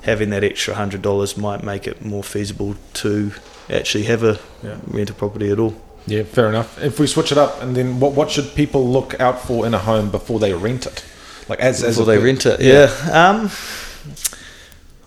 having 0.00 0.30
that 0.30 0.44
extra 0.44 0.76
hundred 0.76 1.02
dollars 1.02 1.36
might 1.36 1.62
make 1.62 1.86
it 1.86 2.02
more 2.02 2.24
feasible 2.24 2.76
to 2.94 3.32
actually 3.70 4.04
have 4.04 4.22
a 4.22 4.38
Yeah. 4.62 4.76
rental 4.86 5.16
property 5.16 5.50
at 5.50 5.58
all. 5.58 5.74
Yeah, 6.06 6.24
fair 6.24 6.48
enough. 6.48 6.82
If 6.82 6.98
we 6.98 7.06
switch 7.06 7.30
it 7.32 7.38
up, 7.38 7.62
and 7.62 7.76
then 7.76 8.00
what 8.00 8.12
what 8.12 8.30
should 8.30 8.54
people 8.54 8.86
look 8.88 9.20
out 9.20 9.40
for 9.46 9.66
in 9.66 9.74
a 9.74 9.78
home 9.78 10.10
before 10.10 10.38
they 10.40 10.52
rent 10.52 10.86
it? 10.86 11.04
Like 11.48 11.60
as 11.60 11.82
as 11.82 11.96
Before 11.98 12.12
a 12.14 12.16
they 12.16 12.24
rent 12.24 12.46
it, 12.46 12.60
yeah. 12.60 12.90
Um, 13.12 13.50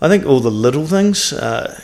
I 0.01 0.07
think 0.09 0.25
all 0.25 0.39
the 0.39 0.51
little 0.51 0.85
things. 0.85 1.33
Uh, 1.33 1.79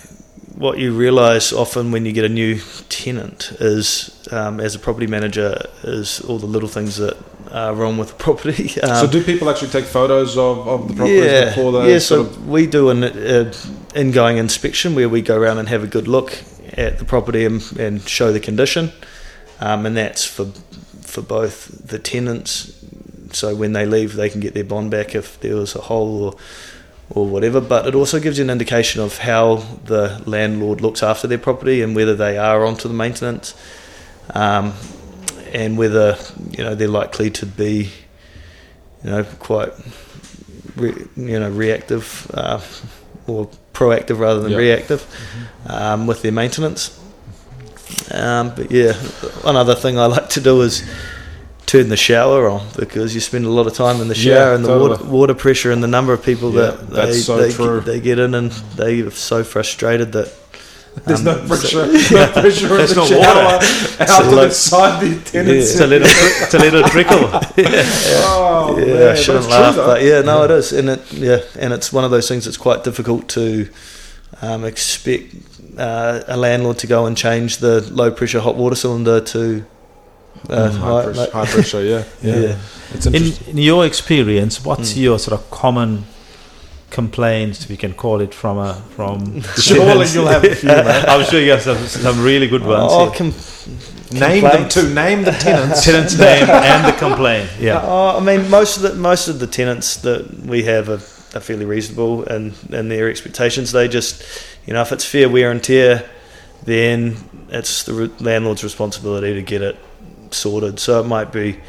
what 0.55 0.77
you 0.77 0.91
realise 0.93 1.53
often 1.53 1.91
when 1.91 2.05
you 2.05 2.11
get 2.11 2.25
a 2.25 2.29
new 2.29 2.59
tenant 2.89 3.51
is, 3.61 4.09
um, 4.29 4.59
as 4.59 4.75
a 4.75 4.79
property 4.79 5.07
manager, 5.07 5.55
is 5.83 6.19
all 6.27 6.37
the 6.37 6.45
little 6.47 6.67
things 6.67 6.97
that 6.97 7.15
are 7.51 7.73
wrong 7.73 7.97
with 7.97 8.09
the 8.09 8.15
property. 8.15 8.69
Um, 8.83 8.95
So 8.95 9.07
do 9.07 9.23
people 9.23 9.49
actually 9.49 9.69
take 9.71 9.85
photos 9.85 10.37
of, 10.37 10.67
of 10.67 10.87
the 10.89 10.93
properties 10.95 11.55
before 11.55 11.71
they 11.71 11.93
yeah. 11.93 11.99
So 11.99 12.21
of 12.21 12.47
we 12.49 12.67
do 12.67 12.89
an 12.89 13.03
uh, 13.05 13.53
ingoing 13.95 14.37
inspection 14.37 14.95
where 14.95 15.07
we 15.07 15.21
go 15.21 15.37
around 15.37 15.59
and 15.59 15.69
have 15.69 15.83
a 15.83 15.87
good 15.87 16.07
look 16.07 16.33
at 16.79 16.97
the 16.97 17.05
property 17.05 17.45
and, 17.45 17.61
and 17.77 18.01
show 18.07 18.31
the 18.31 18.39
condition, 18.39 18.91
um, 19.59 19.85
and 19.85 19.95
that's 19.97 20.25
for 20.25 20.45
for 21.01 21.21
both 21.21 21.87
the 21.87 21.99
tenants. 21.99 22.83
So 23.31 23.53
when 23.55 23.73
they 23.73 23.85
leave, 23.85 24.15
they 24.15 24.29
can 24.29 24.39
get 24.39 24.53
their 24.53 24.63
bond 24.63 24.89
back 24.89 25.13
if 25.13 25.39
there 25.41 25.55
was 25.55 25.75
a 25.75 25.81
hole 25.81 26.23
or 26.23 26.35
or 27.09 27.27
whatever. 27.27 27.59
But 27.59 27.85
it 27.85 27.95
also 27.95 28.19
gives 28.19 28.37
you 28.37 28.45
an 28.45 28.49
indication 28.49 29.01
of 29.01 29.17
how 29.17 29.57
the 29.85 30.21
landlord 30.25 30.81
looks 30.81 31.03
after 31.03 31.27
their 31.27 31.37
property 31.37 31.81
and 31.81 31.95
whether 31.95 32.15
they 32.15 32.37
are 32.37 32.65
onto 32.65 32.87
the 32.87 32.93
maintenance, 32.93 33.53
um, 34.33 34.73
and 35.51 35.77
whether 35.77 36.17
you 36.51 36.63
know 36.63 36.75
they're 36.75 36.87
likely 36.87 37.29
to 37.31 37.45
be, 37.45 37.91
you 39.03 39.09
know, 39.09 39.23
quite 39.39 39.73
re, 40.77 40.93
you 41.17 41.39
know 41.39 41.49
reactive 41.49 42.31
uh, 42.33 42.61
or 43.27 43.49
proactive 43.79 44.19
rather 44.19 44.41
than 44.41 44.51
Yeah. 44.51 44.57
reactive 44.65 45.01
um, 45.67 46.07
with 46.07 46.21
their 46.21 46.31
maintenance. 46.33 46.91
Um, 48.11 48.53
but 48.55 48.69
yeah, 48.71 48.93
one 49.43 49.55
other 49.55 49.75
thing 49.75 49.97
I 49.97 50.05
like 50.05 50.29
to 50.29 50.41
do 50.41 50.61
is 50.61 50.83
turn 51.65 51.89
the 51.89 51.97
shower 51.97 52.49
on 52.49 52.61
because 52.75 53.13
you 53.15 53.21
spend 53.21 53.45
a 53.45 53.49
lot 53.49 53.67
of 53.67 53.73
time 53.73 54.01
in 54.01 54.07
the 54.07 54.15
shower 54.15 54.33
Yeah, 54.35 54.55
and 54.55 54.63
the 54.65 54.69
totally. 54.69 54.89
water, 54.89 55.03
water 55.05 55.33
pressure 55.35 55.71
and 55.71 55.81
the 55.83 55.87
number 55.87 56.13
of 56.13 56.21
people 56.23 56.51
Yeah, 56.53 56.71
that 56.71 57.07
they, 57.07 57.13
so 57.13 57.37
they. 57.37 57.51
Get, 57.55 57.85
they 57.85 57.99
get 57.99 58.19
in 58.19 58.33
and 58.35 58.51
they 58.75 59.01
are 59.01 59.11
so 59.11 59.43
frustrated 59.43 60.11
that 60.13 60.27
There's 61.05 61.19
um, 61.19 61.25
no 61.41 61.47
pressure, 61.47 61.87
no 61.87 62.27
pressure 62.31 62.67
in 62.67 62.77
There's 62.77 62.89
the 62.89 62.95
no 62.95 63.05
shower. 63.05 63.43
water. 63.45 63.65
Out 64.01 64.07
So 64.09 64.23
to 64.29 64.35
like- 64.35 64.45
inside 64.45 64.99
the 65.01 65.31
tenants. 65.31 65.71
It's 65.71 65.79
a 65.79 65.87
little, 65.87 66.07
it's 66.09 66.53
a 66.53 66.59
little 66.59 66.83
trickle. 66.89 67.29
Oh, 68.31 68.77
yeah, 68.77 68.85
man, 68.93 69.07
I 69.11 69.15
shouldn't 69.15 69.15
but 69.15 69.15
it's 69.15 69.25
true, 69.47 69.49
laugh, 69.55 69.75
but 69.75 70.01
yeah, 70.03 70.21
no, 70.21 70.43
it 70.43 70.51
is, 70.51 70.71
and 70.73 70.89
it 70.89 71.13
yeah, 71.13 71.39
and 71.59 71.73
it's 71.73 71.91
one 71.93 72.03
of 72.03 72.11
those 72.11 72.27
things 72.27 72.45
that's 72.45 72.57
quite 72.57 72.83
difficult 72.83 73.27
to 73.29 73.69
um, 74.41 74.63
expect 74.63 75.33
uh, 75.77 76.21
a 76.27 76.37
landlord 76.37 76.77
to 76.79 76.87
go 76.87 77.05
and 77.05 77.17
change 77.17 77.57
the 77.57 77.81
low 77.91 78.11
pressure 78.11 78.39
hot 78.39 78.55
water 78.55 78.75
cylinder 78.75 79.21
to 79.21 79.65
uh, 80.49 80.69
high, 80.71 80.77
high- 80.79 81.03
pressure, 81.03 81.19
like- 81.21 81.31
high 81.31 81.45
pressure, 81.45 81.83
yeah, 81.83 82.03
yeah. 82.21 82.35
yeah. 82.39 82.57
It's 82.93 83.05
In, 83.07 83.49
in 83.49 83.57
your 83.57 83.85
experience, 83.85 84.63
what's 84.63 84.93
Mm. 84.93 85.01
your 85.01 85.19
sort 85.19 85.39
of 85.39 85.49
common 85.51 86.05
complaints, 86.89 87.63
if 87.63 87.69
you 87.69 87.77
can 87.77 87.93
call 87.93 88.21
it, 88.21 88.33
from 88.33 88.57
a 88.57 88.75
from 88.95 89.41
Surely 89.57 90.07
you'll 90.09 90.27
have 90.27 90.43
a 90.43 90.55
few, 90.55 90.69
mate. 90.69 90.85
I'm 91.07 91.25
sure 91.25 91.39
you 91.39 91.51
have 91.51 91.61
some, 91.61 91.77
some 91.77 92.23
really 92.23 92.47
good 92.47 92.63
ones. 92.63 92.91
Oh, 92.91 93.11
com- 93.15 93.33
Name 94.11 94.43
them 94.43 94.67
too. 94.67 94.91
Name 94.93 95.23
the 95.23 95.31
tenants. 95.31 95.85
tenant's 95.85 96.17
name 96.17 96.49
and 96.49 96.87
the 96.87 96.97
complaint. 96.97 97.49
Yeah. 97.59 97.81
Oh, 97.83 98.17
I 98.17 98.19
mean, 98.21 98.49
most 98.49 98.77
of 98.77 98.83
the 98.83 98.95
most 98.95 99.27
of 99.27 99.39
the 99.39 99.47
tenants 99.47 99.97
that 99.97 100.45
we 100.45 100.63
have 100.63 100.89
are, 100.89 101.01
are 101.37 101.41
fairly 101.41 101.65
reasonable 101.65 102.25
and 102.25 102.55
in 102.71 102.89
their 102.89 103.07
expectations. 103.09 103.71
They 103.71 103.87
just, 103.87 104.23
you 104.65 104.73
know, 104.73 104.81
if 104.81 104.91
it's 104.91 105.05
fair 105.05 105.29
wear 105.29 105.51
and 105.51 105.63
tear, 105.63 106.09
then 106.63 107.17
it's 107.49 107.83
the 107.83 107.93
re- 107.93 108.11
landlord's 108.19 108.63
responsibility 108.63 109.35
to 109.35 109.43
get 109.43 109.61
it 109.61 109.77
sorted. 110.31 110.79
So 110.79 110.99
it 110.99 111.05
might 111.05 111.31
be 111.31 111.59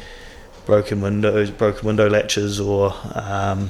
broken 0.65 1.01
windows, 1.01 1.51
broken 1.51 1.85
window 1.85 2.09
latches, 2.09 2.59
or 2.59 2.93
um, 3.13 3.69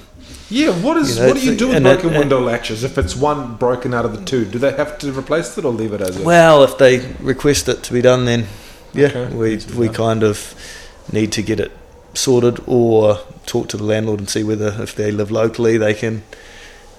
Yeah, 0.52 0.72
what 0.82 0.98
is 0.98 1.16
You 1.16 1.22
know, 1.22 1.28
what 1.30 1.38
do 1.38 1.46
you 1.50 1.56
do 1.56 1.68
with 1.70 1.78
it- 1.78 1.84
broken 1.84 2.10
and- 2.10 2.20
window 2.20 2.42
latches 2.42 2.84
if 2.84 2.98
it's 2.98 3.16
one 3.16 3.56
broken 3.56 3.94
out 3.94 4.06
of 4.06 4.18
the 4.18 4.24
two? 4.26 4.46
Do 4.46 4.60
they 4.60 4.74
have 4.74 4.98
to 5.00 5.12
replace 5.12 5.58
it 5.58 5.66
or 5.66 5.72
leave 5.72 5.94
it 5.94 6.02
as 6.02 6.18
is? 6.18 6.24
well, 6.24 6.64
if 6.64 6.78
they 6.78 7.00
request 7.22 7.70
it 7.70 7.82
to 7.84 7.94
be 7.94 8.02
done, 8.02 8.26
then 8.26 8.48
yeah, 8.94 9.08
Okay, 9.08 9.34
we 9.34 9.50
needs 9.52 9.66
to 9.66 9.72
be 9.72 9.78
we 9.80 9.86
done. 9.88 9.96
kind 9.96 10.24
of 10.24 10.54
need 11.12 11.32
to 11.34 11.42
get 11.42 11.60
it 11.60 11.72
sorted, 12.14 12.60
or 12.68 13.20
talk 13.46 13.70
to 13.70 13.78
the 13.78 13.84
landlord 13.86 14.20
and 14.20 14.30
see 14.30 14.44
whether 14.44 14.76
if 14.82 14.94
they 14.96 15.12
live 15.12 15.32
locally 15.32 15.78
they 15.78 15.94
can 15.94 16.22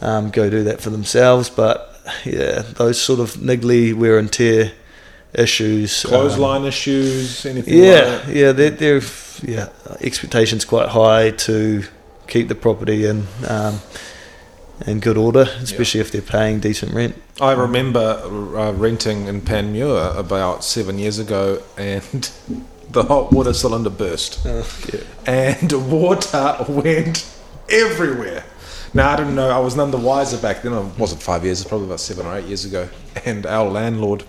um, 0.00 0.30
go 0.30 0.48
do 0.48 0.64
that 0.64 0.80
for 0.80 0.88
themselves. 0.90 1.50
But 1.50 1.94
yeah, 2.24 2.62
those 2.76 2.98
sort 3.00 3.20
of 3.20 3.34
niggly 3.34 3.92
wear 3.94 4.18
and 4.18 4.32
tear 4.32 4.72
issues, 5.34 6.04
um, 6.06 6.10
Clothesline 6.10 6.64
issues, 6.64 7.44
anything 7.46 7.74
yeah, 7.78 7.92
like 7.92 8.26
that? 8.26 8.34
yeah, 8.34 8.52
they're, 8.52 8.70
they're 8.70 9.02
yeah 9.44 9.68
expectations 10.00 10.64
quite 10.64 10.88
high 10.88 11.30
to 11.30 11.84
keep 12.32 12.48
the 12.48 12.54
property 12.54 13.04
in 13.04 13.26
um, 13.46 13.80
in 14.86 14.98
good 15.00 15.18
order, 15.18 15.46
especially 15.60 16.00
if 16.00 16.10
they're 16.10 16.22
paying 16.22 16.58
decent 16.58 16.92
rent. 16.94 17.14
I 17.40 17.52
remember 17.52 18.20
uh, 18.24 18.72
renting 18.72 19.26
in 19.26 19.42
Panmure 19.42 20.16
about 20.16 20.64
seven 20.64 20.98
years 20.98 21.18
ago 21.18 21.62
and 21.76 22.30
the 22.90 23.04
hot 23.04 23.32
water 23.32 23.52
cylinder 23.52 23.90
burst 23.90 24.44
and 25.26 25.72
water 25.90 26.64
went 26.68 27.30
everywhere. 27.68 28.44
Now, 28.94 29.12
I 29.12 29.16
don't 29.16 29.34
know, 29.34 29.48
I 29.48 29.58
was 29.58 29.76
none 29.76 29.90
the 29.90 29.96
wiser 29.98 30.36
back 30.36 30.62
then. 30.62 30.72
It 30.72 30.98
wasn't 30.98 31.22
five 31.22 31.44
years, 31.44 31.60
it's 31.60 31.68
probably 31.68 31.86
about 31.86 32.00
seven 32.00 32.26
or 32.26 32.36
eight 32.36 32.46
years 32.46 32.64
ago. 32.64 32.88
And 33.24 33.46
our 33.46 33.68
landlord, 33.70 34.24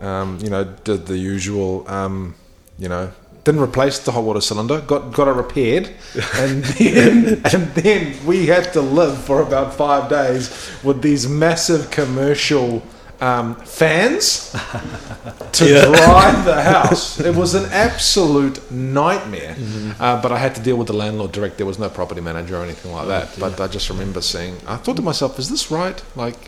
um, 0.00 0.38
you 0.40 0.50
know, 0.50 0.64
did 0.84 1.06
the 1.06 1.18
usual, 1.18 1.88
um, 1.88 2.34
you 2.78 2.88
know, 2.88 3.12
didn't 3.48 3.62
replace 3.62 3.98
the 4.00 4.12
hot 4.12 4.24
water 4.24 4.42
cylinder, 4.42 4.80
got 4.82 5.10
got 5.12 5.26
it 5.26 5.36
repaired, 5.44 5.86
and 6.34 6.64
then 6.64 7.40
and 7.52 7.62
then 7.80 8.26
we 8.26 8.46
had 8.46 8.72
to 8.74 8.82
live 8.82 9.16
for 9.24 9.40
about 9.40 9.72
five 9.72 10.10
days 10.10 10.42
with 10.84 11.00
these 11.00 11.26
massive 11.26 11.90
commercial 11.90 12.82
um, 13.22 13.56
fans 13.78 14.50
to 15.52 15.64
dry 15.64 16.30
the 16.44 16.60
house. 16.74 17.18
It 17.28 17.34
was 17.34 17.54
an 17.54 17.66
absolute 17.72 18.58
nightmare. 18.70 19.56
Uh, 19.98 20.20
but 20.22 20.30
I 20.30 20.38
had 20.38 20.54
to 20.54 20.62
deal 20.62 20.76
with 20.76 20.86
the 20.86 20.98
landlord 21.02 21.32
direct. 21.32 21.56
There 21.56 21.66
was 21.66 21.78
no 21.78 21.88
property 21.88 22.20
manager 22.20 22.56
or 22.58 22.64
anything 22.64 22.92
like 22.92 23.08
that. 23.08 23.26
But 23.40 23.60
I 23.60 23.66
just 23.66 23.88
remember 23.90 24.20
saying, 24.20 24.56
I 24.66 24.76
thought 24.76 24.96
to 24.96 25.02
myself, 25.02 25.38
is 25.38 25.48
this 25.48 25.70
right? 25.70 25.98
Like. 26.16 26.38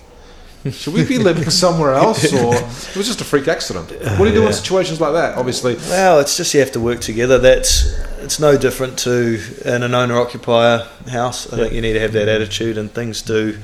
Should 0.71 0.93
we 0.93 1.05
be 1.05 1.19
living 1.19 1.49
somewhere 1.51 1.95
else, 1.95 2.33
or 2.33 2.55
it 2.55 2.97
was 2.97 3.07
just 3.07 3.21
a 3.21 3.25
freak 3.25 3.49
accident? 3.49 3.91
What 3.91 4.19
do 4.19 4.25
you 4.27 4.33
do 4.33 4.47
in 4.47 4.53
situations 4.53 5.01
like 5.01 5.15
that? 5.15 5.39
Obviously, 5.39 5.77
Well, 5.77 6.21
it's 6.21 6.37
just 6.37 6.53
you 6.53 6.61
have 6.61 6.73
to 6.73 6.81
work 6.81 7.01
together. 7.01 7.39
That's 7.39 7.99
it's 8.21 8.39
no 8.39 8.59
different 8.59 8.99
to 9.01 9.41
in 9.65 9.83
an 9.83 9.95
owner 9.95 10.19
occupier 10.19 10.87
house. 11.09 11.51
I 11.51 11.57
think 11.57 11.73
you 11.73 11.81
need 11.81 11.95
to 11.95 12.01
have 12.01 12.13
that 12.13 12.29
attitude, 12.29 12.77
and 12.77 12.93
things 12.93 13.23
do 13.23 13.59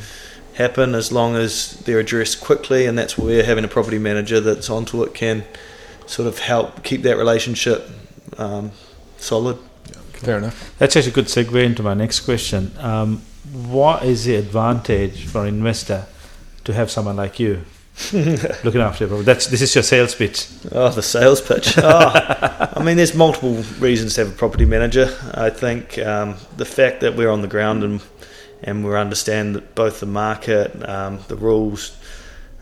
happen 0.55 0.95
as 0.95 1.13
long 1.13 1.37
as 1.37 1.77
they're 1.85 2.01
addressed 2.01 2.41
quickly. 2.41 2.87
And 2.87 2.99
that's 2.99 3.19
where 3.19 3.45
having 3.45 3.65
a 3.65 3.69
property 3.69 3.99
manager 3.99 4.41
that's 4.41 4.71
onto 4.71 5.03
it 5.03 5.13
can 5.13 5.45
sort 6.07 6.27
of 6.29 6.39
help 6.39 6.83
keep 6.83 7.03
that 7.03 7.19
relationship 7.19 7.91
um, 8.39 8.71
solid. 9.19 9.59
fair 10.15 10.39
enough. 10.39 10.75
That's 10.79 10.97
actually 10.97 11.13
a 11.13 11.15
good 11.15 11.27
segue 11.27 11.63
into 11.63 11.83
my 11.83 11.93
next 11.93 12.21
question. 12.21 12.73
Um, 12.79 13.23
what 13.53 14.03
is 14.03 14.25
the 14.25 14.37
advantage 14.37 15.27
for 15.27 15.43
an 15.43 15.49
investor 15.49 16.07
to 16.67 16.73
have 16.75 16.91
someone 16.91 17.17
like 17.17 17.41
you 17.41 17.63
looking 18.13 18.81
after 18.81 19.05
your 19.05 19.09
property? 19.09 19.25
That's 19.25 19.47
this 19.47 19.63
is 19.63 19.75
your 19.75 19.83
sales 19.83 20.15
pitch. 20.15 20.47
Oh, 20.73 20.91
the 20.91 21.03
sales 21.03 21.41
pitch. 21.41 21.77
Oh, 21.83 22.71
I 22.77 22.83
mean, 22.83 22.97
there's 22.97 23.15
multiple 23.15 23.63
reasons 23.81 24.15
to 24.15 24.25
have 24.25 24.35
a 24.35 24.37
property 24.37 24.65
manager. 24.67 25.09
I 25.35 25.51
think 25.51 25.99
um, 25.99 26.37
the 26.57 26.65
fact 26.67 27.01
that 27.01 27.17
we're 27.17 27.31
on 27.31 27.41
the 27.43 27.49
ground 27.49 27.83
and 27.85 28.01
and 28.63 28.85
we 28.85 28.95
understand 28.95 29.55
that 29.55 29.75
both 29.75 30.01
the 30.01 30.07
market, 30.07 30.73
um, 30.89 31.19
the 31.29 31.37
rules. 31.37 31.97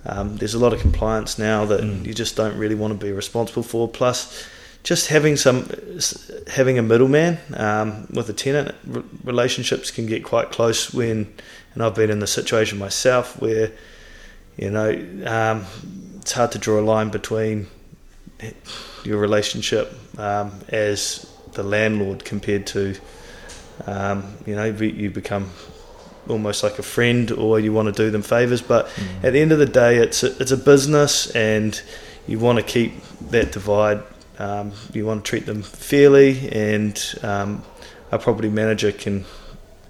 Um, 0.07 0.37
there's 0.37 0.53
a 0.55 0.59
lot 0.59 0.73
of 0.75 0.81
compliance 0.81 1.39
now 1.39 1.65
that 1.65 1.81
Mm. 1.81 2.05
you 2.05 2.13
just 2.13 2.37
don't 2.37 2.59
really 2.59 2.75
want 2.75 2.93
to 2.99 3.07
be 3.07 3.11
responsible 3.13 3.63
for. 3.63 3.89
Plus, 3.89 4.47
just 4.83 5.09
having 5.09 5.37
some 5.37 5.67
having 6.49 6.79
a 6.79 6.83
middleman 6.83 7.39
um, 7.57 8.07
with 8.13 8.29
a 8.29 8.33
tenant, 8.35 8.75
relationships 9.25 9.91
can 9.91 10.07
get 10.07 10.23
quite 10.25 10.51
close 10.51 10.93
when. 10.93 11.33
And 11.75 11.83
I've 11.83 11.95
been 11.95 12.11
in 12.11 12.21
the 12.21 12.27
situation 12.27 12.79
myself 12.79 13.41
where, 13.41 13.71
you 14.57 14.71
know, 14.71 14.91
um, 15.27 15.67
it's 16.21 16.33
hard 16.33 16.53
to 16.53 16.59
draw 16.59 16.81
a 16.81 16.83
line 16.83 17.11
between 17.11 17.67
your 19.05 19.19
relationship 19.19 19.93
um, 20.19 20.53
as 20.69 21.31
the 21.53 21.63
landlord 21.63 22.25
compared 22.25 22.67
to, 22.69 22.97
um, 23.87 24.37
you 24.47 24.55
know, 24.55 24.65
you 24.65 25.11
become 25.11 25.51
almost 26.29 26.63
like 26.63 26.79
a 26.79 26.83
friend 26.83 27.31
or 27.33 27.61
you 27.61 27.73
want 27.73 27.87
to 27.87 27.93
do 27.93 28.11
them 28.11 28.23
favors. 28.23 28.63
But 28.63 28.87
at 29.23 29.33
the 29.33 29.41
end 29.41 29.53
of 29.53 29.59
the 29.59 29.67
day, 29.67 29.97
it's 29.97 30.23
a, 30.23 30.37
it's 30.41 30.51
a 30.51 30.57
business 30.57 31.31
and 31.33 31.81
you 32.27 32.39
want 32.39 32.59
to 32.59 32.65
keep 32.65 33.01
that 33.31 33.53
divide. 33.53 34.03
Um, 34.39 34.73
you 34.93 35.07
want 35.07 35.25
to 35.25 35.29
treat 35.29 35.47
them 35.47 35.63
fairly, 35.63 36.51
and 36.51 37.01
um, 37.23 37.63
a 38.11 38.19
property 38.19 38.49
manager 38.49 38.91
can 38.91 39.25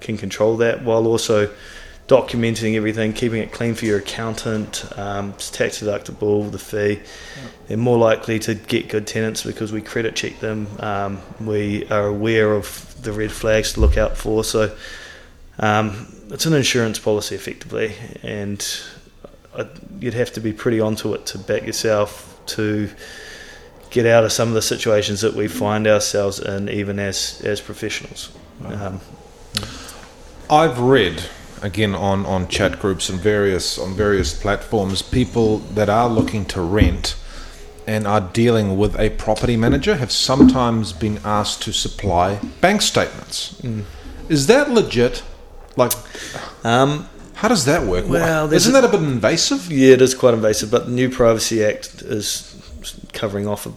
can 0.01 0.19
control 0.19 0.59
that 0.59 0.83
while 0.83 1.07
also 1.07 1.51
documenting 2.07 2.77
everything, 2.77 3.13
keeping 3.13 3.41
it 3.41 3.51
clean 3.51 3.75
for 3.75 3.87
your 3.87 3.99
accountant, 3.99 4.85
um, 4.99 5.31
it's 5.31 5.51
tax 5.51 5.81
deductible, 5.81 6.51
the 6.51 6.59
fee. 6.59 7.01
They're 7.67 7.77
more 7.77 7.97
likely 7.97 8.39
to 8.41 8.55
get 8.55 8.89
good 8.89 9.07
tenants 9.07 9.43
because 9.43 9.73
we 9.73 9.81
credit 9.81 10.15
check 10.15 10.39
them. 10.41 10.67
Um, 10.81 11.21
we 11.41 11.89
are 11.89 12.07
aware 12.07 12.53
of 12.53 12.95
the 13.03 13.13
red 13.13 13.33
flags 13.33 13.73
to 13.75 13.81
look 13.81 13.97
out 13.97 14.19
for. 14.19 14.45
So 14.45 14.77
um, 15.59 16.15
it's 16.31 16.45
an 16.47 16.53
insurance 16.53 16.99
policy 16.99 17.35
effectively, 17.35 17.95
and 18.23 18.65
uh, 19.55 19.65
you'd 19.99 20.15
have 20.15 20.33
to 20.33 20.41
be 20.41 20.53
pretty 20.53 20.81
onto 20.81 21.15
it 21.15 21.25
to 21.27 21.39
back 21.39 21.67
yourself 21.67 22.39
to 22.47 22.91
get 23.91 24.05
out 24.05 24.25
of 24.25 24.33
some 24.33 24.49
of 24.49 24.55
the 24.55 24.63
situations 24.63 25.21
that 25.23 25.35
we 25.35 25.49
find 25.49 25.87
ourselves 25.87 26.39
in, 26.39 26.69
even 26.69 26.99
as 26.99 27.41
as 27.45 27.61
professionals. 27.63 28.31
Um, 28.67 29.01
I've 30.51 30.79
read 30.79 31.23
again 31.65 31.95
on, 31.95 32.27
on 32.27 32.47
chat 32.47 32.79
groups 32.79 33.09
and 33.09 33.19
various 33.19 33.79
on 33.79 33.95
various 33.95 34.39
platforms 34.39 35.01
people 35.01 35.59
that 35.59 35.89
are 35.89 36.09
looking 36.09 36.45
to 36.45 36.61
rent 36.61 37.17
and 37.87 38.07
are 38.07 38.21
dealing 38.21 38.77
with 38.77 38.99
a 38.99 39.11
property 39.11 39.57
manager 39.57 39.97
have 39.97 40.13
sometimes 40.13 40.93
been 40.93 41.19
asked 41.25 41.63
to 41.63 41.73
supply 41.73 42.39
bank 42.61 42.83
statements. 42.83 43.61
Is 44.29 44.47
that 44.47 44.71
legit? 44.71 45.23
Like, 45.77 45.93
um, 46.65 47.09
how 47.35 47.49
does 47.49 47.65
that 47.65 47.83
work? 47.83 48.09
Well, 48.09 48.53
Isn't 48.53 48.73
that 48.73 48.85
a 48.85 48.89
bit 48.89 49.03
invasive? 49.03 49.71
Yeah, 49.71 49.95
it 49.95 50.03
is 50.03 50.15
quite 50.15 50.35
invasive, 50.35 50.71
but 50.71 50.87
the 50.87 50.93
new 50.93 51.11
Privacy 51.11 51.65
Act 51.65 52.03
is 52.03 52.55
covering 53.13 53.47
off 53.47 53.67
a, 53.67 53.73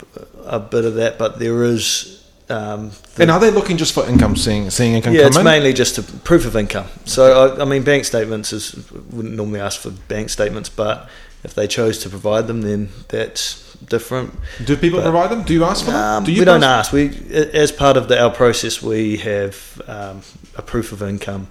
a 0.45 0.59
bit 0.59 0.85
of 0.85 0.95
that. 0.95 1.17
But 1.17 1.39
there 1.39 1.63
is 1.63 2.16
Um, 2.49 2.91
And 3.19 3.29
are 3.29 3.39
they 3.39 3.51
looking 3.51 3.77
just 3.77 3.93
for 3.93 4.07
income, 4.07 4.35
seeing 4.37 4.69
seeing 4.69 4.93
income 4.93 5.13
yeah, 5.13 5.27
it's 5.27 5.37
in? 5.37 5.43
mainly 5.43 5.73
just 5.73 5.97
a 5.97 6.03
proof 6.03 6.45
of 6.45 6.55
income. 6.55 6.87
So 7.05 7.21
I, 7.57 7.61
I 7.61 7.65
mean, 7.65 7.83
bank 7.83 8.05
statements 8.05 8.53
is 8.53 8.73
wouldn't 9.11 9.35
normally 9.35 9.59
ask 9.59 9.81
for 9.81 9.91
bank 10.07 10.29
statements, 10.29 10.69
but 10.69 11.09
if 11.43 11.53
they 11.53 11.67
chose 11.67 11.97
to 11.99 12.09
provide 12.09 12.47
them, 12.47 12.61
then 12.61 12.89
that's 13.09 13.75
different. 13.85 14.33
Do 14.65 14.75
people 14.77 14.99
but- 14.99 15.11
provide 15.11 15.29
them? 15.29 15.43
Do 15.43 15.53
you 15.53 15.65
ask 15.65 15.85
for 15.85 15.91
them? 15.91 15.99
Um, 16.17 16.23
Do 16.23 16.31
you 16.31 16.39
we 16.39 16.45
don't 16.45 16.63
ask. 16.63 16.91
We, 16.93 17.09
as 17.53 17.71
part 17.71 17.97
of 17.97 18.07
the, 18.07 18.21
our 18.21 18.31
process, 18.31 18.81
we 18.81 19.17
have 19.17 19.81
um, 19.87 20.21
a 20.55 20.61
proof 20.61 20.91
of 20.91 21.01
income. 21.03 21.47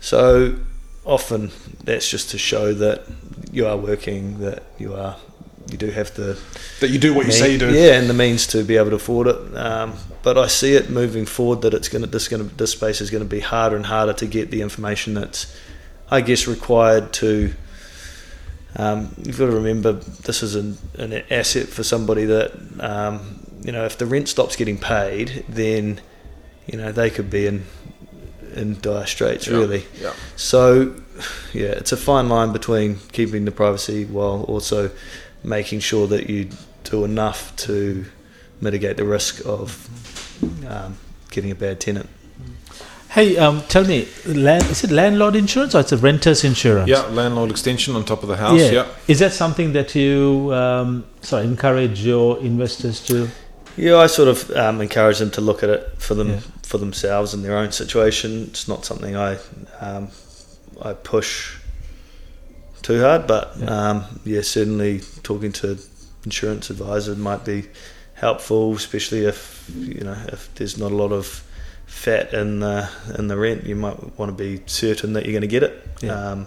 So 0.00 0.54
often 1.04 1.50
that's 1.84 2.08
just 2.08 2.30
to 2.30 2.38
show 2.38 2.72
that 2.74 3.02
you 3.52 3.66
are 3.66 3.76
working, 3.76 4.38
that 4.40 4.62
you 4.78 4.94
are, 4.94 5.16
you 5.70 5.76
do 5.76 5.90
have 5.90 6.14
to 6.14 6.36
that 6.80 6.90
you 6.90 6.98
do 6.98 7.12
what 7.14 7.26
you 7.26 7.32
mean- 7.32 7.38
say 7.38 7.52
you 7.52 7.58
do. 7.58 7.72
Yeah, 7.72 7.98
and 7.98 8.08
the 8.08 8.14
means 8.14 8.46
to 8.48 8.62
be 8.64 8.76
able 8.76 8.90
to 8.90 8.96
afford 8.96 9.26
it. 9.28 9.56
Um, 9.56 9.94
but 10.22 10.36
I 10.38 10.46
see 10.46 10.74
it 10.74 10.90
moving 10.90 11.26
forward 11.26 11.62
that 11.62 11.74
it's 11.74 11.88
going 11.88 12.02
to 12.02 12.08
this 12.10 12.28
going 12.28 12.48
to 12.48 12.56
this 12.56 12.72
space 12.72 13.00
is 13.00 13.10
going 13.10 13.22
to 13.22 13.28
be 13.28 13.40
harder 13.40 13.76
and 13.76 13.86
harder 13.86 14.12
to 14.14 14.26
get 14.26 14.50
the 14.50 14.62
information 14.62 15.14
that's, 15.14 15.54
I 16.10 16.20
guess, 16.20 16.46
required 16.46 17.12
to. 17.14 17.52
Um, 18.78 19.14
you've 19.22 19.38
got 19.38 19.46
to 19.46 19.52
remember 19.52 19.92
this 19.92 20.42
is 20.42 20.54
an, 20.54 20.76
an 20.98 21.22
asset 21.30 21.66
for 21.68 21.82
somebody 21.82 22.26
that 22.26 22.52
um, 22.80 23.40
you 23.62 23.72
know 23.72 23.84
if 23.86 23.96
the 23.96 24.04
rent 24.06 24.28
stops 24.28 24.54
getting 24.56 24.78
paid, 24.78 25.44
then 25.48 26.00
you 26.66 26.76
know 26.78 26.92
they 26.92 27.08
could 27.10 27.30
be 27.30 27.46
in 27.46 27.64
in 28.54 28.78
dire 28.80 29.06
straits 29.06 29.46
Yeah, 29.46 29.56
really. 29.58 29.84
yeah. 30.00 30.12
So, 30.36 30.94
yeah, 31.52 31.66
it's 31.72 31.92
a 31.92 31.96
fine 31.96 32.28
line 32.30 32.52
between 32.52 32.96
keeping 33.12 33.44
the 33.44 33.50
privacy 33.50 34.04
while 34.06 34.44
also 34.44 34.90
making 35.42 35.80
sure 35.80 36.06
that 36.06 36.28
you 36.28 36.48
do 36.84 37.04
enough 37.04 37.54
to 37.56 38.04
mitigate 38.60 38.96
the 38.96 39.04
risk 39.04 39.44
of 39.46 39.88
um, 40.68 40.96
getting 41.30 41.50
a 41.50 41.54
bad 41.54 41.80
tenant. 41.80 42.08
Hey, 43.10 43.38
um, 43.38 43.62
tell 43.68 43.84
me, 43.84 44.06
land, 44.26 44.64
is 44.64 44.84
it 44.84 44.90
landlord 44.90 45.36
insurance 45.36 45.74
or 45.74 45.80
it's 45.80 45.92
a 45.92 45.96
renter's 45.96 46.44
insurance? 46.44 46.88
Yeah, 46.90 47.02
landlord 47.06 47.50
extension 47.50 47.96
on 47.96 48.04
top 48.04 48.22
of 48.22 48.28
the 48.28 48.36
house. 48.36 48.60
Yeah. 48.60 48.86
Is 49.08 49.20
that 49.20 49.32
something 49.32 49.72
that 49.72 49.94
you 49.94 50.52
um, 50.52 51.04
sorry 51.22 51.44
encourage 51.46 52.04
your 52.04 52.38
investors 52.40 53.00
to? 53.06 53.28
Yeah, 53.78 53.96
I 53.96 54.06
sort 54.06 54.28
of 54.28 54.50
um, 54.50 54.80
encourage 54.82 55.18
them 55.18 55.30
to 55.32 55.40
look 55.40 55.62
at 55.62 55.70
it 55.70 55.94
for 55.98 56.14
them 56.14 56.28
Yeah. 56.28 56.40
for 56.62 56.78
themselves 56.78 57.32
in 57.32 57.42
their 57.42 57.56
own 57.56 57.72
situation. 57.72 58.44
It's 58.48 58.68
not 58.68 58.84
something 58.84 59.16
I 59.16 59.38
um, 59.80 60.08
I 60.82 60.92
push 60.92 61.55
too 62.86 63.00
hard, 63.00 63.26
but 63.26 63.54
Yeah. 63.58 63.66
um, 63.90 64.04
yeah, 64.24 64.42
certainly 64.42 65.00
talking 65.22 65.52
to 65.60 65.78
insurance 66.24 66.70
advisor 66.70 67.14
might 67.16 67.44
be 67.44 67.64
helpful, 68.14 68.74
especially 68.74 69.24
if 69.26 69.68
you 69.76 70.04
know 70.04 70.16
if 70.32 70.48
there's 70.54 70.76
not 70.78 70.92
a 70.92 70.96
lot 70.96 71.12
of 71.12 71.42
fat 71.86 72.32
in 72.32 72.60
the 72.60 72.88
in 73.18 73.28
the 73.28 73.36
rent. 73.36 73.64
You 73.64 73.76
might 73.76 73.98
want 74.18 74.36
to 74.36 74.44
be 74.44 74.62
certain 74.66 75.12
that 75.14 75.24
you're 75.24 75.32
going 75.32 75.48
to 75.50 75.56
get 75.58 75.62
it. 75.62 75.74
Yeah. 76.00 76.12
Um, 76.30 76.46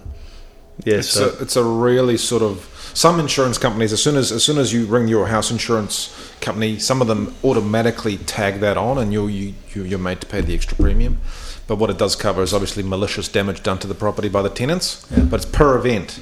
yeah, 0.85 0.95
It's 0.99 1.09
so 1.09 1.29
a, 1.29 1.41
it's 1.43 1.57
a 1.57 1.63
really 1.63 2.17
sort 2.17 2.41
of 2.41 2.65
some 2.93 3.19
insurance 3.19 3.57
companies 3.57 3.91
as 3.93 4.01
soon 4.01 4.15
as 4.15 4.31
as 4.31 4.43
soon 4.43 4.57
as 4.57 4.71
you 4.71 4.85
ring 4.85 5.07
your 5.09 5.27
house 5.27 5.51
insurance 5.51 6.09
company, 6.41 6.79
some 6.79 7.01
of 7.01 7.07
them 7.07 7.35
automatically 7.43 8.17
tag 8.17 8.59
that 8.59 8.77
on, 8.77 8.97
and 8.97 9.13
you're 9.13 9.29
you, 9.29 9.53
you 9.73 9.83
you're 9.83 9.99
made 9.99 10.21
to 10.21 10.27
pay 10.27 10.41
the 10.41 10.53
extra 10.53 10.77
premium. 10.77 11.19
But 11.67 11.77
what 11.77 11.89
it 11.89 11.97
does 11.99 12.15
cover 12.15 12.41
is 12.41 12.53
obviously 12.53 12.81
malicious 12.81 13.27
damage 13.27 13.61
done 13.61 13.77
to 13.79 13.87
the 13.87 13.93
property 13.93 14.27
by 14.27 14.41
the 14.41 14.49
tenants, 14.49 15.05
but 15.11 15.35
it's 15.41 15.45
per 15.45 15.77
event, 15.77 16.19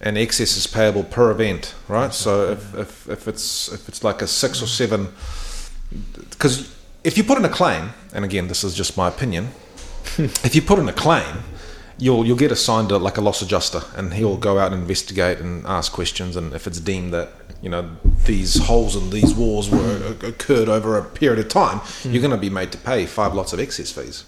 and 0.00 0.18
excess 0.18 0.56
is 0.56 0.66
payable 0.66 1.04
per 1.04 1.30
event, 1.30 1.74
right? 1.86 2.12
So 2.12 2.50
if, 2.50 2.74
if, 2.74 3.08
if 3.08 3.28
it's 3.28 3.72
if 3.72 3.88
it's 3.88 4.02
like 4.02 4.22
a 4.22 4.26
six 4.26 4.60
or 4.60 4.66
seven, 4.66 5.08
because 6.30 6.74
if 7.04 7.16
you 7.16 7.22
put 7.22 7.38
in 7.38 7.44
a 7.44 7.48
claim, 7.48 7.90
and 8.12 8.24
again 8.24 8.48
this 8.48 8.64
is 8.64 8.74
just 8.74 8.96
my 8.96 9.08
opinion, 9.08 9.50
if 10.18 10.54
you 10.54 10.62
put 10.62 10.80
in 10.80 10.88
a 10.88 10.92
claim, 10.92 11.44
you'll 11.98 12.26
you'll 12.26 12.36
get 12.36 12.50
assigned 12.50 12.90
a, 12.90 12.98
like 12.98 13.16
a 13.16 13.20
loss 13.20 13.42
adjuster, 13.42 13.82
and 13.94 14.14
he'll 14.14 14.36
go 14.36 14.58
out 14.58 14.72
and 14.72 14.82
investigate 14.82 15.38
and 15.38 15.64
ask 15.66 15.92
questions. 15.92 16.36
And 16.36 16.54
if 16.54 16.66
it's 16.66 16.80
deemed 16.80 17.14
that 17.14 17.30
you 17.62 17.70
know 17.70 17.90
these 18.24 18.58
holes 18.58 18.96
in 18.96 19.10
these 19.10 19.34
walls 19.34 19.70
were 19.70 20.14
occurred 20.22 20.68
over 20.68 20.98
a 20.98 21.04
period 21.04 21.38
of 21.38 21.48
time, 21.48 21.80
you're 22.04 22.20
going 22.20 22.30
to 22.30 22.36
be 22.36 22.50
made 22.50 22.72
to 22.72 22.78
pay 22.78 23.06
five 23.06 23.34
lots 23.34 23.52
of 23.52 23.60
excess 23.60 23.90
fees. 23.90 24.24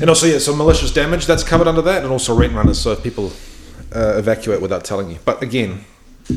And 0.00 0.10
also, 0.10 0.26
yeah, 0.26 0.38
so 0.38 0.54
malicious 0.54 0.92
damage 0.92 1.26
that's 1.26 1.44
covered 1.44 1.68
under 1.68 1.82
that, 1.82 2.02
and 2.02 2.12
also 2.12 2.34
rent 2.36 2.54
runners. 2.54 2.80
So 2.80 2.92
if 2.92 3.02
people 3.02 3.32
uh, 3.94 4.16
evacuate 4.16 4.60
without 4.60 4.84
telling 4.84 5.10
you, 5.10 5.18
but 5.24 5.42
again. 5.42 5.84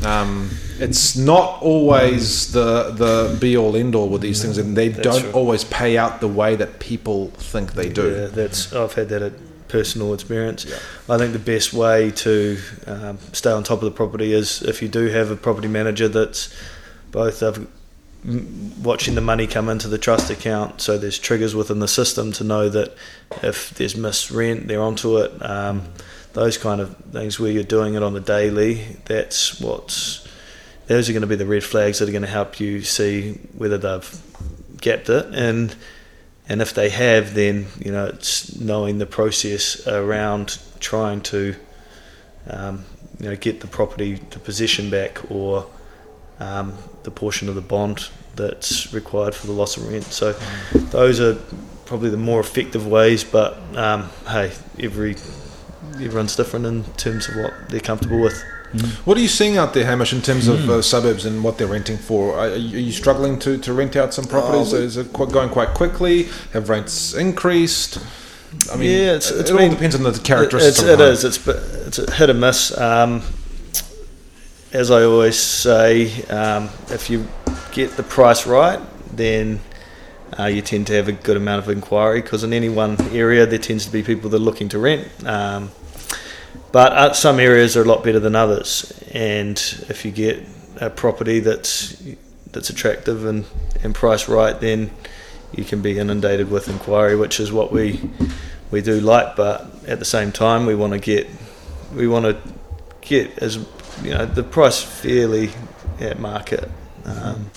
Um, 0.04 0.50
it's 0.78 1.16
not 1.16 1.60
always 1.62 2.52
the 2.52 2.92
the 2.92 3.36
be 3.40 3.56
all 3.56 3.74
end 3.74 3.96
all 3.96 4.08
with 4.08 4.22
these 4.22 4.40
things, 4.40 4.56
and 4.56 4.76
they 4.76 4.86
That's 4.86 5.04
don't 5.04 5.34
always 5.34 5.64
pay 5.64 5.98
out 5.98 6.20
the 6.20 6.28
way 6.28 6.54
that 6.54 6.78
people 6.78 7.30
think 7.30 7.72
they 7.72 7.88
do. 7.88 8.08
Yeah, 8.08 8.26
that's 8.28 8.72
I've 8.72 8.94
had 8.94 9.08
that 9.08 9.20
at 9.20 9.32
personal 9.70 10.14
experience. 10.14 10.64
Yeah. 10.64 10.78
I 11.08 11.18
think 11.18 11.32
the 11.32 11.38
best 11.38 11.72
way 11.72 12.10
to 12.10 12.58
um, 12.86 13.18
stay 13.32 13.50
on 13.50 13.62
top 13.62 13.78
of 13.78 13.84
the 13.84 13.90
property 13.90 14.32
is 14.32 14.62
if 14.62 14.82
you 14.82 14.88
do 14.88 15.06
have 15.06 15.30
a 15.30 15.36
property 15.36 15.68
manager 15.68 16.08
that's 16.08 16.54
both 17.10 17.42
of 17.42 17.66
watching 18.82 19.14
the 19.14 19.20
money 19.20 19.46
come 19.46 19.68
into 19.68 19.88
the 19.88 19.98
trust 19.98 20.30
account, 20.30 20.80
so 20.80 20.98
there's 20.98 21.18
triggers 21.18 21.54
within 21.54 21.78
the 21.78 21.88
system 21.88 22.32
to 22.32 22.44
know 22.44 22.68
that 22.68 22.94
if 23.42 23.70
there's 23.70 23.96
missed 23.96 24.30
rent, 24.30 24.68
they're 24.68 24.82
onto 24.82 25.18
it. 25.18 25.32
Um, 25.44 25.84
those 26.32 26.58
kind 26.58 26.80
of 26.80 26.96
things 27.12 27.40
where 27.40 27.50
you're 27.50 27.62
doing 27.64 27.94
it 27.94 28.02
on 28.02 28.12
the 28.12 28.20
daily. 28.20 28.96
That's 29.06 29.60
what's 29.60 30.28
those 30.86 31.08
are 31.08 31.12
going 31.12 31.22
to 31.22 31.28
be 31.28 31.36
the 31.36 31.46
red 31.46 31.62
flags 31.62 32.00
that 32.00 32.08
are 32.08 32.12
going 32.12 32.22
to 32.22 32.28
help 32.28 32.58
you 32.58 32.82
see 32.82 33.34
whether 33.56 33.78
they've 33.78 34.22
gapped 34.80 35.08
it 35.08 35.26
and 35.34 35.74
and 36.50 36.60
if 36.60 36.74
they 36.74 36.90
have 36.90 37.32
then 37.34 37.68
you 37.78 37.92
know 37.92 38.06
it's 38.06 38.56
knowing 38.56 38.98
the 38.98 39.06
process 39.06 39.86
around 39.86 40.58
trying 40.80 41.20
to 41.20 41.54
um, 42.48 42.84
you 43.20 43.30
know 43.30 43.36
get 43.36 43.60
the 43.60 43.66
property 43.66 44.18
to 44.18 44.38
possession 44.40 44.90
back 44.90 45.30
or 45.30 45.64
um, 46.40 46.74
the 47.04 47.10
portion 47.10 47.48
of 47.48 47.54
the 47.54 47.60
bond 47.60 48.08
that's 48.34 48.92
required 48.92 49.34
for 49.34 49.46
the 49.46 49.52
loss 49.52 49.76
of 49.76 49.86
rent. 49.88 50.04
So 50.04 50.32
those 50.72 51.20
are 51.20 51.34
probably 51.84 52.10
the 52.10 52.16
more 52.16 52.40
effective 52.40 52.86
ways 52.86 53.22
but 53.24 53.58
um, 53.76 54.10
hey 54.26 54.52
every 54.78 55.12
everyone's 55.94 56.34
different 56.34 56.66
in 56.66 56.84
terms 56.94 57.28
of 57.28 57.36
what 57.36 57.52
they're 57.68 57.80
comfortable 57.80 58.20
with 58.20 58.42
What 59.04 59.16
are 59.18 59.20
you 59.20 59.28
seeing 59.28 59.56
out 59.56 59.74
there, 59.74 59.84
Hamish, 59.84 60.12
in 60.12 60.22
terms 60.22 60.46
of 60.46 60.70
uh, 60.70 60.80
suburbs 60.80 61.26
and 61.26 61.42
what 61.42 61.58
they're 61.58 61.66
renting 61.66 61.96
for? 61.98 62.34
Are, 62.36 62.50
are 62.50 62.56
you 62.56 62.92
struggling 62.92 63.38
to, 63.40 63.58
to 63.58 63.72
rent 63.72 63.96
out 63.96 64.14
some 64.14 64.24
properties? 64.26 64.72
Oh, 64.72 64.78
we- 64.78 64.84
Is 64.84 64.96
it 64.96 65.12
quite, 65.12 65.30
going 65.32 65.48
quite 65.50 65.74
quickly? 65.74 66.28
Have 66.52 66.68
rents 66.68 67.12
increased? 67.14 67.98
I 68.72 68.76
mean, 68.76 68.90
Yeah, 68.90 68.96
it's- 69.16 69.30
it, 69.30 69.40
it's 69.40 69.50
it 69.50 69.52
all 69.52 69.58
been- 69.58 69.70
depends 69.72 69.94
on 69.96 70.02
the 70.04 70.12
characteristics 70.20 70.78
It's, 70.80 70.88
of 70.88 71.00
it 71.00 71.08
is. 71.08 71.24
It's 71.24 71.46
it's 71.48 71.98
a 71.98 72.12
hit 72.12 72.30
and 72.30 72.40
miss. 72.40 72.76
Um, 72.78 73.22
as 74.72 74.90
I 74.92 75.02
always 75.02 75.36
say, 75.36 76.22
um, 76.26 76.68
if 76.90 77.10
you 77.10 77.26
get 77.72 77.96
the 77.96 78.04
price 78.04 78.46
right, 78.46 78.78
then 79.16 79.58
uh, 80.38 80.44
you 80.44 80.62
tend 80.62 80.86
to 80.86 80.92
have 80.94 81.08
a 81.08 81.12
good 81.12 81.36
amount 81.36 81.64
of 81.64 81.68
inquiry 81.70 82.22
because 82.22 82.44
in 82.44 82.52
any 82.52 82.68
one 82.68 82.96
area 83.10 83.46
there 83.46 83.58
tends 83.58 83.84
to 83.86 83.90
be 83.90 84.04
people 84.04 84.30
that 84.30 84.36
are 84.36 84.40
looking 84.44 84.68
to 84.68 84.78
rent. 84.78 85.08
Um, 85.26 85.72
but 86.72 86.92
uh, 86.92 87.12
some 87.12 87.40
areas 87.40 87.76
are 87.76 87.82
a 87.82 87.84
lot 87.86 88.04
better 88.04 88.20
than 88.20 88.36
others, 88.36 88.92
and 89.12 89.58
if 89.88 90.04
you 90.04 90.10
get 90.10 90.42
a 90.80 90.90
property 90.90 91.40
that's 91.40 92.02
that's 92.52 92.70
attractive 92.70 93.24
and, 93.24 93.44
and 93.82 93.94
priced 93.94 94.28
right, 94.28 94.58
then 94.60 94.90
you 95.52 95.64
can 95.64 95.82
be 95.82 95.98
inundated 95.98 96.50
with 96.50 96.68
inquiry, 96.68 97.16
which 97.16 97.40
is 97.40 97.52
what 97.52 97.72
we 97.72 98.00
we 98.70 98.82
do 98.82 99.00
like. 99.00 99.36
But 99.36 99.66
at 99.86 99.98
the 99.98 100.04
same 100.04 100.32
time, 100.32 100.66
we 100.66 100.74
want 100.74 100.92
to 100.92 100.98
get 100.98 101.28
we 101.94 102.06
want 102.06 102.24
to 102.24 102.38
get 103.00 103.38
as 103.38 103.56
you 104.02 104.10
know 104.10 104.26
the 104.26 104.42
price 104.42 104.82
fairly 104.82 105.50
at 106.00 106.18
market. 106.18 106.70
Um, 107.04 107.50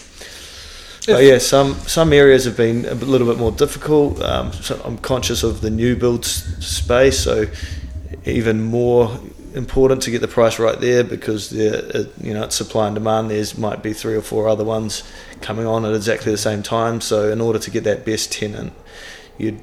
but 1.06 1.24
yeah, 1.24 1.38
some 1.38 1.76
some 1.76 2.14
areas 2.14 2.46
have 2.46 2.58
been 2.58 2.86
a 2.86 2.94
little 2.96 3.28
bit 3.28 3.38
more 3.38 3.52
difficult. 3.52 4.22
Um, 4.22 4.54
so 4.54 4.82
I'm 4.84 4.98
conscious 4.98 5.44
of 5.44 5.62
the 5.62 5.70
new 5.70 5.96
build 5.96 6.26
space, 6.26 7.20
so 7.20 7.46
even 8.26 8.62
more 8.64 9.20
important 9.54 10.02
to 10.04 10.12
get 10.12 10.22
the 10.22 10.28
price 10.28 10.58
right 10.60 10.80
there 10.80 11.04
because 11.04 11.50
there, 11.50 11.84
uh, 11.94 12.04
you 12.22 12.34
know, 12.34 12.44
it's 12.44 12.56
supply 12.56 12.88
and 12.88 12.96
demand. 12.96 13.30
There's 13.30 13.58
might 13.58 13.84
be 13.84 13.94
three 13.94 14.16
or 14.16 14.22
four 14.22 14.48
other 14.48 14.64
ones 14.64 15.04
coming 15.42 15.66
on 15.66 15.86
at 15.86 15.94
exactly 15.94 16.32
the 16.32 16.38
same 16.38 16.64
time. 16.64 17.02
So 17.02 17.32
in 17.32 17.42
order 17.42 17.60
to 17.60 17.72
get 17.72 17.84
that 17.84 18.06
best 18.06 18.32
tenant, 18.32 18.74
you'd 19.38 19.60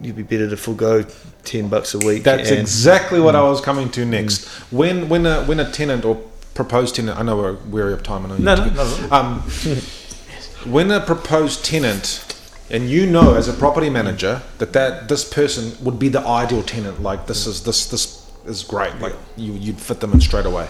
you'd 0.00 0.16
be 0.16 0.22
better 0.22 0.48
to 0.48 0.56
forego 0.56 1.04
ten 1.44 1.68
bucks 1.68 1.94
a 1.94 1.98
week. 1.98 2.24
That's 2.24 2.50
and- 2.50 2.58
exactly 2.60 3.20
what 3.20 3.34
I 3.34 3.42
was 3.42 3.60
coming 3.60 3.90
to 3.90 4.04
next. 4.04 4.46
When 4.72 5.08
when 5.08 5.26
a 5.26 5.44
when 5.44 5.60
a 5.60 5.70
tenant 5.70 6.04
or 6.04 6.16
proposed 6.54 6.96
tenant, 6.96 7.18
I 7.18 7.22
know 7.22 7.36
we're 7.36 7.54
weary 7.54 7.92
of 7.92 8.02
time. 8.02 8.24
I 8.24 8.28
know 8.28 8.36
you 8.36 8.44
No, 8.44 8.54
no, 8.54 8.72
no. 8.72 9.08
Um, 9.10 9.40
when 10.64 10.90
a 10.90 11.00
proposed 11.00 11.64
tenant, 11.64 12.23
and 12.70 12.88
you 12.88 13.06
know 13.06 13.34
as 13.34 13.48
a 13.48 13.52
property 13.52 13.90
manager 13.90 14.42
that 14.58 14.72
that 14.72 15.08
this 15.08 15.24
person 15.24 15.72
would 15.84 15.98
be 15.98 16.08
the 16.08 16.20
ideal 16.20 16.62
tenant. 16.62 17.02
Like 17.02 17.26
this 17.26 17.46
is 17.46 17.62
this 17.64 17.86
this 17.86 18.30
is 18.46 18.62
great. 18.62 18.94
Like 19.00 19.14
you 19.36 19.52
you'd 19.52 19.80
fit 19.80 20.00
them 20.00 20.12
in 20.12 20.20
straight 20.20 20.46
away. 20.46 20.68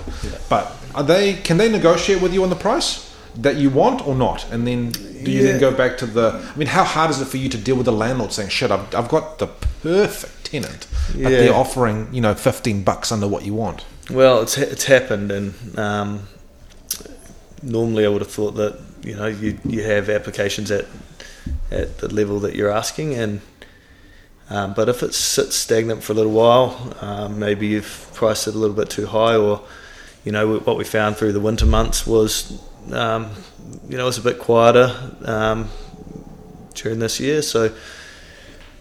But 0.48 0.72
are 0.94 1.02
they? 1.02 1.34
Can 1.34 1.56
they 1.56 1.70
negotiate 1.70 2.20
with 2.22 2.32
you 2.34 2.42
on 2.42 2.50
the 2.50 2.56
price? 2.56 3.10
that 3.36 3.56
you 3.56 3.68
want 3.68 4.06
or 4.06 4.14
not? 4.14 4.48
And 4.52 4.64
then 4.66 4.92
do 4.92 5.30
you 5.30 5.42
then 5.42 5.58
go 5.58 5.74
back 5.74 5.98
to 5.98 6.06
the? 6.06 6.40
I 6.54 6.56
mean, 6.56 6.68
how 6.68 6.84
hard 6.84 7.10
is 7.10 7.20
it 7.20 7.26
for 7.26 7.36
you 7.36 7.48
to 7.48 7.58
deal 7.58 7.76
with 7.76 7.86
the 7.86 7.92
landlord 7.92 8.32
saying, 8.32 8.50
"Shit, 8.50 8.70
I've, 8.70 8.94
I've 8.94 9.08
got 9.08 9.38
the 9.38 9.48
perfect 9.82 10.44
tenant, 10.46 10.86
but 11.08 11.16
Yeah. 11.16 11.28
they're 11.30 11.54
offering 11.54 12.08
you 12.12 12.20
know 12.20 12.34
fifteen 12.34 12.84
bucks 12.84 13.10
under 13.10 13.26
what 13.26 13.44
you 13.44 13.54
want." 13.54 13.84
Well, 14.10 14.42
it's 14.42 14.56
it's 14.56 14.84
happened, 14.84 15.32
and 15.32 15.78
um, 15.78 16.28
normally 17.62 18.04
I 18.04 18.08
would 18.08 18.22
have 18.22 18.30
thought 18.30 18.52
that 18.52 18.78
you 19.02 19.16
know 19.16 19.26
you 19.26 19.58
you 19.64 19.82
have 19.82 20.08
applications 20.08 20.70
at 20.70 20.84
at 21.74 21.98
the 21.98 22.12
level 22.12 22.40
that 22.40 22.54
you're 22.54 22.70
asking, 22.70 23.14
and 23.14 23.40
um, 24.50 24.74
but 24.74 24.88
if 24.88 25.02
it 25.02 25.14
sits 25.14 25.56
stagnant 25.56 26.02
for 26.02 26.12
a 26.12 26.16
little 26.16 26.32
while, 26.32 26.94
um, 27.00 27.38
maybe 27.38 27.66
you've 27.66 28.10
priced 28.14 28.46
it 28.46 28.54
a 28.54 28.58
little 28.58 28.76
bit 28.76 28.90
too 28.90 29.06
high, 29.06 29.36
or 29.36 29.62
you 30.24 30.32
know 30.32 30.58
what 30.58 30.76
we 30.76 30.84
found 30.84 31.16
through 31.16 31.32
the 31.32 31.40
winter 31.40 31.66
months 31.66 32.06
was 32.06 32.60
um, 32.92 33.30
you 33.88 33.96
know 33.96 34.04
it 34.04 34.06
was 34.06 34.18
a 34.18 34.22
bit 34.22 34.38
quieter 34.38 34.94
um, 35.24 35.68
during 36.74 36.98
this 36.98 37.20
year, 37.20 37.42
so 37.42 37.74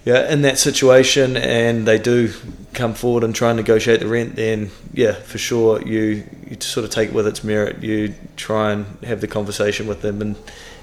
yeah, 0.05 0.31
in 0.31 0.41
that 0.41 0.59
situation, 0.59 1.37
and 1.37 1.87
they 1.87 1.97
do 1.97 2.33
come 2.73 2.93
forward 2.93 3.23
and 3.23 3.33
try 3.33 3.51
and 3.51 3.57
negotiate 3.57 4.01
the 4.01 4.07
rent, 4.07 4.35
then 4.35 4.69
yeah, 4.93 5.13
for 5.13 5.37
sure, 5.37 5.81
you 5.81 6.23
you 6.49 6.57
sort 6.59 6.83
of 6.83 6.91
take 6.91 7.09
it 7.09 7.15
with 7.15 7.25
its 7.25 7.43
merit. 7.43 7.81
You 7.81 8.13
try 8.35 8.73
and 8.73 8.85
have 9.05 9.21
the 9.21 9.27
conversation 9.27 9.87
with 9.87 10.01
them, 10.01 10.21
and 10.21 10.35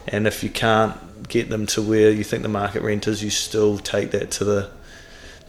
and 0.08 0.26
if 0.26 0.42
you 0.42 0.48
can't 0.48 0.96
get 1.28 1.48
them 1.50 1.66
to 1.66 1.82
where 1.82 2.10
you 2.10 2.24
think 2.24 2.42
the 2.42 2.48
market 2.48 2.82
rent 2.82 3.06
is, 3.06 3.22
you 3.22 3.30
still 3.30 3.78
take 3.78 4.10
that 4.12 4.30
to 4.32 4.44
the 4.44 4.70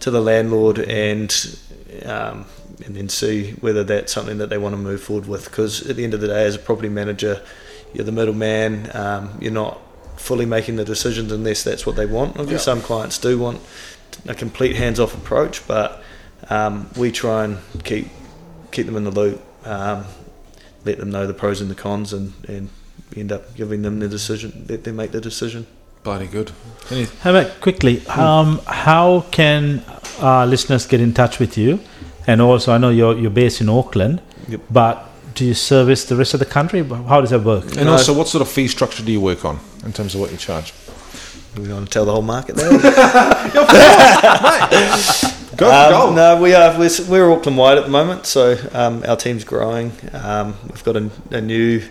to 0.00 0.10
the 0.10 0.20
landlord 0.20 0.78
and 0.78 1.58
um, 2.04 2.46
and 2.84 2.96
then 2.96 3.08
see 3.08 3.52
whether 3.60 3.84
that's 3.84 4.12
something 4.12 4.38
that 4.38 4.50
they 4.50 4.58
want 4.58 4.72
to 4.72 4.76
move 4.78 5.00
forward 5.00 5.26
with. 5.28 5.44
Because 5.44 5.88
at 5.88 5.96
the 5.96 6.04
end 6.04 6.14
of 6.14 6.20
the 6.20 6.26
day, 6.28 6.44
as 6.44 6.56
a 6.56 6.58
property 6.58 6.88
manager, 6.88 7.40
you're 7.94 8.04
the 8.04 8.12
middleman. 8.12 8.90
Um, 8.94 9.38
you're 9.40 9.52
not 9.52 9.78
fully 10.16 10.46
making 10.46 10.76
the 10.76 10.84
decisions 10.84 11.32
unless 11.32 11.62
that's 11.62 11.86
what 11.86 11.96
they 11.96 12.06
want. 12.06 12.30
Obviously, 12.32 12.54
Yeah. 12.54 12.58
some 12.58 12.80
clients 12.82 13.18
do 13.18 13.38
want 13.38 13.60
a 14.26 14.34
complete 14.34 14.76
hands-off 14.76 15.14
approach, 15.14 15.66
but 15.66 16.02
um, 16.50 16.88
we 16.96 17.10
try 17.12 17.44
and 17.44 17.58
keep 17.84 18.08
keep 18.72 18.86
them 18.86 18.96
in 18.96 19.04
the 19.04 19.10
loop, 19.10 19.40
um, 19.64 20.04
let 20.84 20.98
them 20.98 21.10
know 21.10 21.26
the 21.26 21.34
pros 21.34 21.60
and 21.60 21.70
the 21.70 21.74
cons, 21.74 22.12
and, 22.12 22.32
and 22.48 22.70
end 23.16 23.32
up 23.32 23.54
giving 23.56 23.82
them 23.82 23.98
the 24.00 24.08
decision. 24.08 24.64
Let 24.68 24.84
them 24.84 24.96
make 24.96 25.10
the 25.12 25.20
decision. 25.20 25.66
Bloody 26.02 26.26
good. 26.26 26.50
Any, 26.90 27.06
How 27.20 27.30
about 27.30 27.60
quickly? 27.60 28.04
Um, 28.08 28.60
how 28.66 29.24
can 29.30 29.82
our 30.20 30.46
listeners 30.46 30.86
get 30.86 31.00
in 31.00 31.12
touch 31.14 31.38
with 31.38 31.56
you? 31.56 31.78
And 32.26 32.40
also, 32.40 32.72
I 32.72 32.78
know 32.78 32.90
you're 32.90 33.16
you're 33.18 33.30
based 33.30 33.60
in 33.60 33.68
Auckland, 33.68 34.20
Yep. 34.48 34.60
but 34.70 35.08
do 35.34 35.44
you 35.44 35.54
service 35.54 36.04
the 36.04 36.16
rest 36.16 36.34
of 36.34 36.40
the 36.40 36.46
country? 36.46 36.82
How 36.84 37.20
does 37.20 37.30
that 37.30 37.42
work? 37.44 37.64
and 37.76 37.84
No. 37.86 37.92
also, 37.92 38.12
what 38.12 38.28
sort 38.28 38.42
of 38.42 38.48
fee 38.48 38.68
structure 38.68 39.02
do 39.04 39.12
you 39.12 39.20
work 39.20 39.44
on 39.44 39.58
in 39.84 39.92
terms 39.92 40.14
of 40.14 40.20
what 40.20 40.30
you 40.30 40.36
charge? 40.38 40.72
We 41.56 41.72
want 41.72 41.86
to 41.86 41.92
tell 41.92 42.04
the 42.06 42.12
whole 42.12 42.22
market 42.22 42.56
that. 42.56 42.72
Go, 45.56 45.66
Um, 45.70 45.90
go. 45.90 46.14
No, 46.14 46.40
we 46.42 46.54
are. 46.54 46.78
We're, 46.78 46.90
we're 47.08 47.30
Auckland 47.32 47.58
wide 47.58 47.78
at 47.78 47.84
the 47.84 47.90
moment, 47.90 48.26
so 48.26 48.56
um, 48.72 49.04
our 49.06 49.16
team's 49.16 49.44
growing. 49.44 49.92
Um, 50.12 50.54
we've 50.68 50.82
got 50.84 50.96
a, 50.96 51.10
a 51.30 51.40
new 51.40 51.82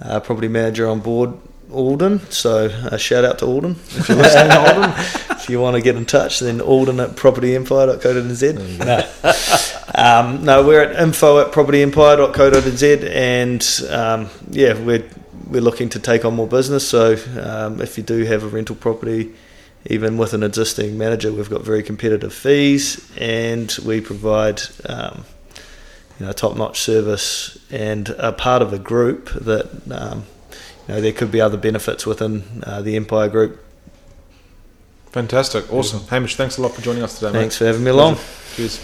uh, 0.00 0.20
property 0.20 0.48
manager 0.48 0.88
on 0.88 1.00
board, 1.00 1.34
Alden. 1.70 2.20
So 2.30 2.66
a 2.66 2.98
shout 2.98 3.24
out 3.24 3.38
to 3.40 3.46
Alden 3.46 3.72
if 3.90 4.08
you're 4.08 4.18
listening, 4.18 4.52
Alden. 4.52 4.92
If 5.30 5.48
you 5.48 5.60
want 5.60 5.76
to 5.76 5.82
get 5.82 5.96
in 5.96 6.04
touch, 6.04 6.40
then 6.40 6.60
Alden 6.60 7.00
at 7.00 7.10
propertyempire.co.nz. 7.10 8.78
No. 8.78 9.04
um, 9.94 10.44
no, 10.44 10.66
we're 10.66 10.82
at 10.82 11.00
info 11.00 11.40
at 11.40 11.52
propertyempire.co.nz, 11.52 13.10
and 13.10 13.90
um, 13.90 14.30
yeah, 14.50 14.78
we're 14.78 15.04
we're 15.48 15.62
looking 15.62 15.88
to 15.90 15.98
take 15.98 16.24
on 16.24 16.34
more 16.34 16.46
business. 16.46 16.88
So 16.88 17.16
um, 17.40 17.80
if 17.80 17.96
you 17.98 18.04
do 18.04 18.24
have 18.24 18.44
a 18.44 18.48
rental 18.48 18.76
property 18.76 19.32
even 19.86 20.18
with 20.18 20.34
an 20.34 20.42
existing 20.42 20.98
manager, 20.98 21.32
we've 21.32 21.50
got 21.50 21.62
very 21.62 21.82
competitive 21.82 22.34
fees, 22.34 23.10
and 23.16 23.74
we 23.84 24.00
provide 24.00 24.60
um, 24.86 25.24
you 26.20 26.26
know 26.26 26.32
top-notch 26.32 26.78
service 26.78 27.58
and 27.70 28.10
a 28.10 28.30
part 28.30 28.60
of 28.60 28.74
a 28.74 28.78
group 28.78 29.30
that 29.30 29.66
um, 29.90 30.24
you 30.86 30.94
know 30.94 31.00
there 31.00 31.12
could 31.12 31.32
be 31.32 31.40
other 31.40 31.56
benefits 31.56 32.06
within 32.06 32.62
uh, 32.64 32.82
the 32.82 32.94
Empire 32.94 33.28
Group. 33.28 33.64
Fantastic. 35.06 35.72
Awesome. 35.72 36.06
Hamish, 36.08 36.36
thanks 36.36 36.58
a 36.58 36.62
lot 36.62 36.72
for 36.72 36.82
joining 36.82 37.02
us 37.02 37.18
today, 37.18 37.32
Thanks 37.32 37.56
for 37.56 37.64
having 37.64 37.82
me 37.82 37.90
along. 37.90 38.16
Cheers. 38.54 38.78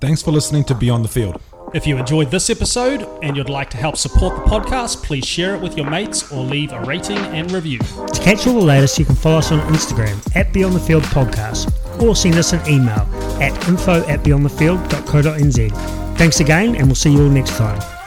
Thanks 0.00 0.22
for 0.22 0.30
listening 0.30 0.64
to 0.64 0.74
Beyond 0.74 1.04
the 1.04 1.08
Field. 1.08 1.40
If 1.74 1.86
you 1.86 1.96
enjoyed 1.96 2.30
this 2.30 2.50
episode 2.50 3.08
and 3.22 3.34
you'd 3.34 3.48
like 3.48 3.70
to 3.70 3.78
help 3.78 3.96
support 3.96 4.36
the 4.36 4.50
podcast, 4.50 5.02
please 5.02 5.24
share 5.24 5.54
it 5.54 5.62
with 5.62 5.76
your 5.76 5.88
mates 5.88 6.30
or 6.30 6.44
leave 6.44 6.72
a 6.72 6.80
rating 6.82 7.16
and 7.16 7.50
review. 7.50 7.78
To 7.78 8.20
catch 8.22 8.46
all 8.46 8.54
the 8.54 8.60
latest, 8.60 8.98
you 8.98 9.06
can 9.06 9.14
follow 9.14 9.38
us 9.38 9.50
on 9.50 9.60
Instagram 9.72 10.36
at 10.36 10.52
Beyond 10.52 10.74
the 10.74 10.80
Field 10.80 11.04
Podcast 11.04 11.81
or 12.00 12.14
send 12.16 12.36
us 12.36 12.52
an 12.52 12.60
email 12.68 13.06
at 13.40 13.52
info 13.68 14.06
at 14.06 14.20
beyondthefield.co.nz. 14.20 16.18
Thanks 16.18 16.40
again, 16.40 16.76
and 16.76 16.86
we'll 16.86 16.94
see 16.94 17.12
you 17.12 17.22
all 17.22 17.28
next 17.28 17.56
time. 17.56 18.01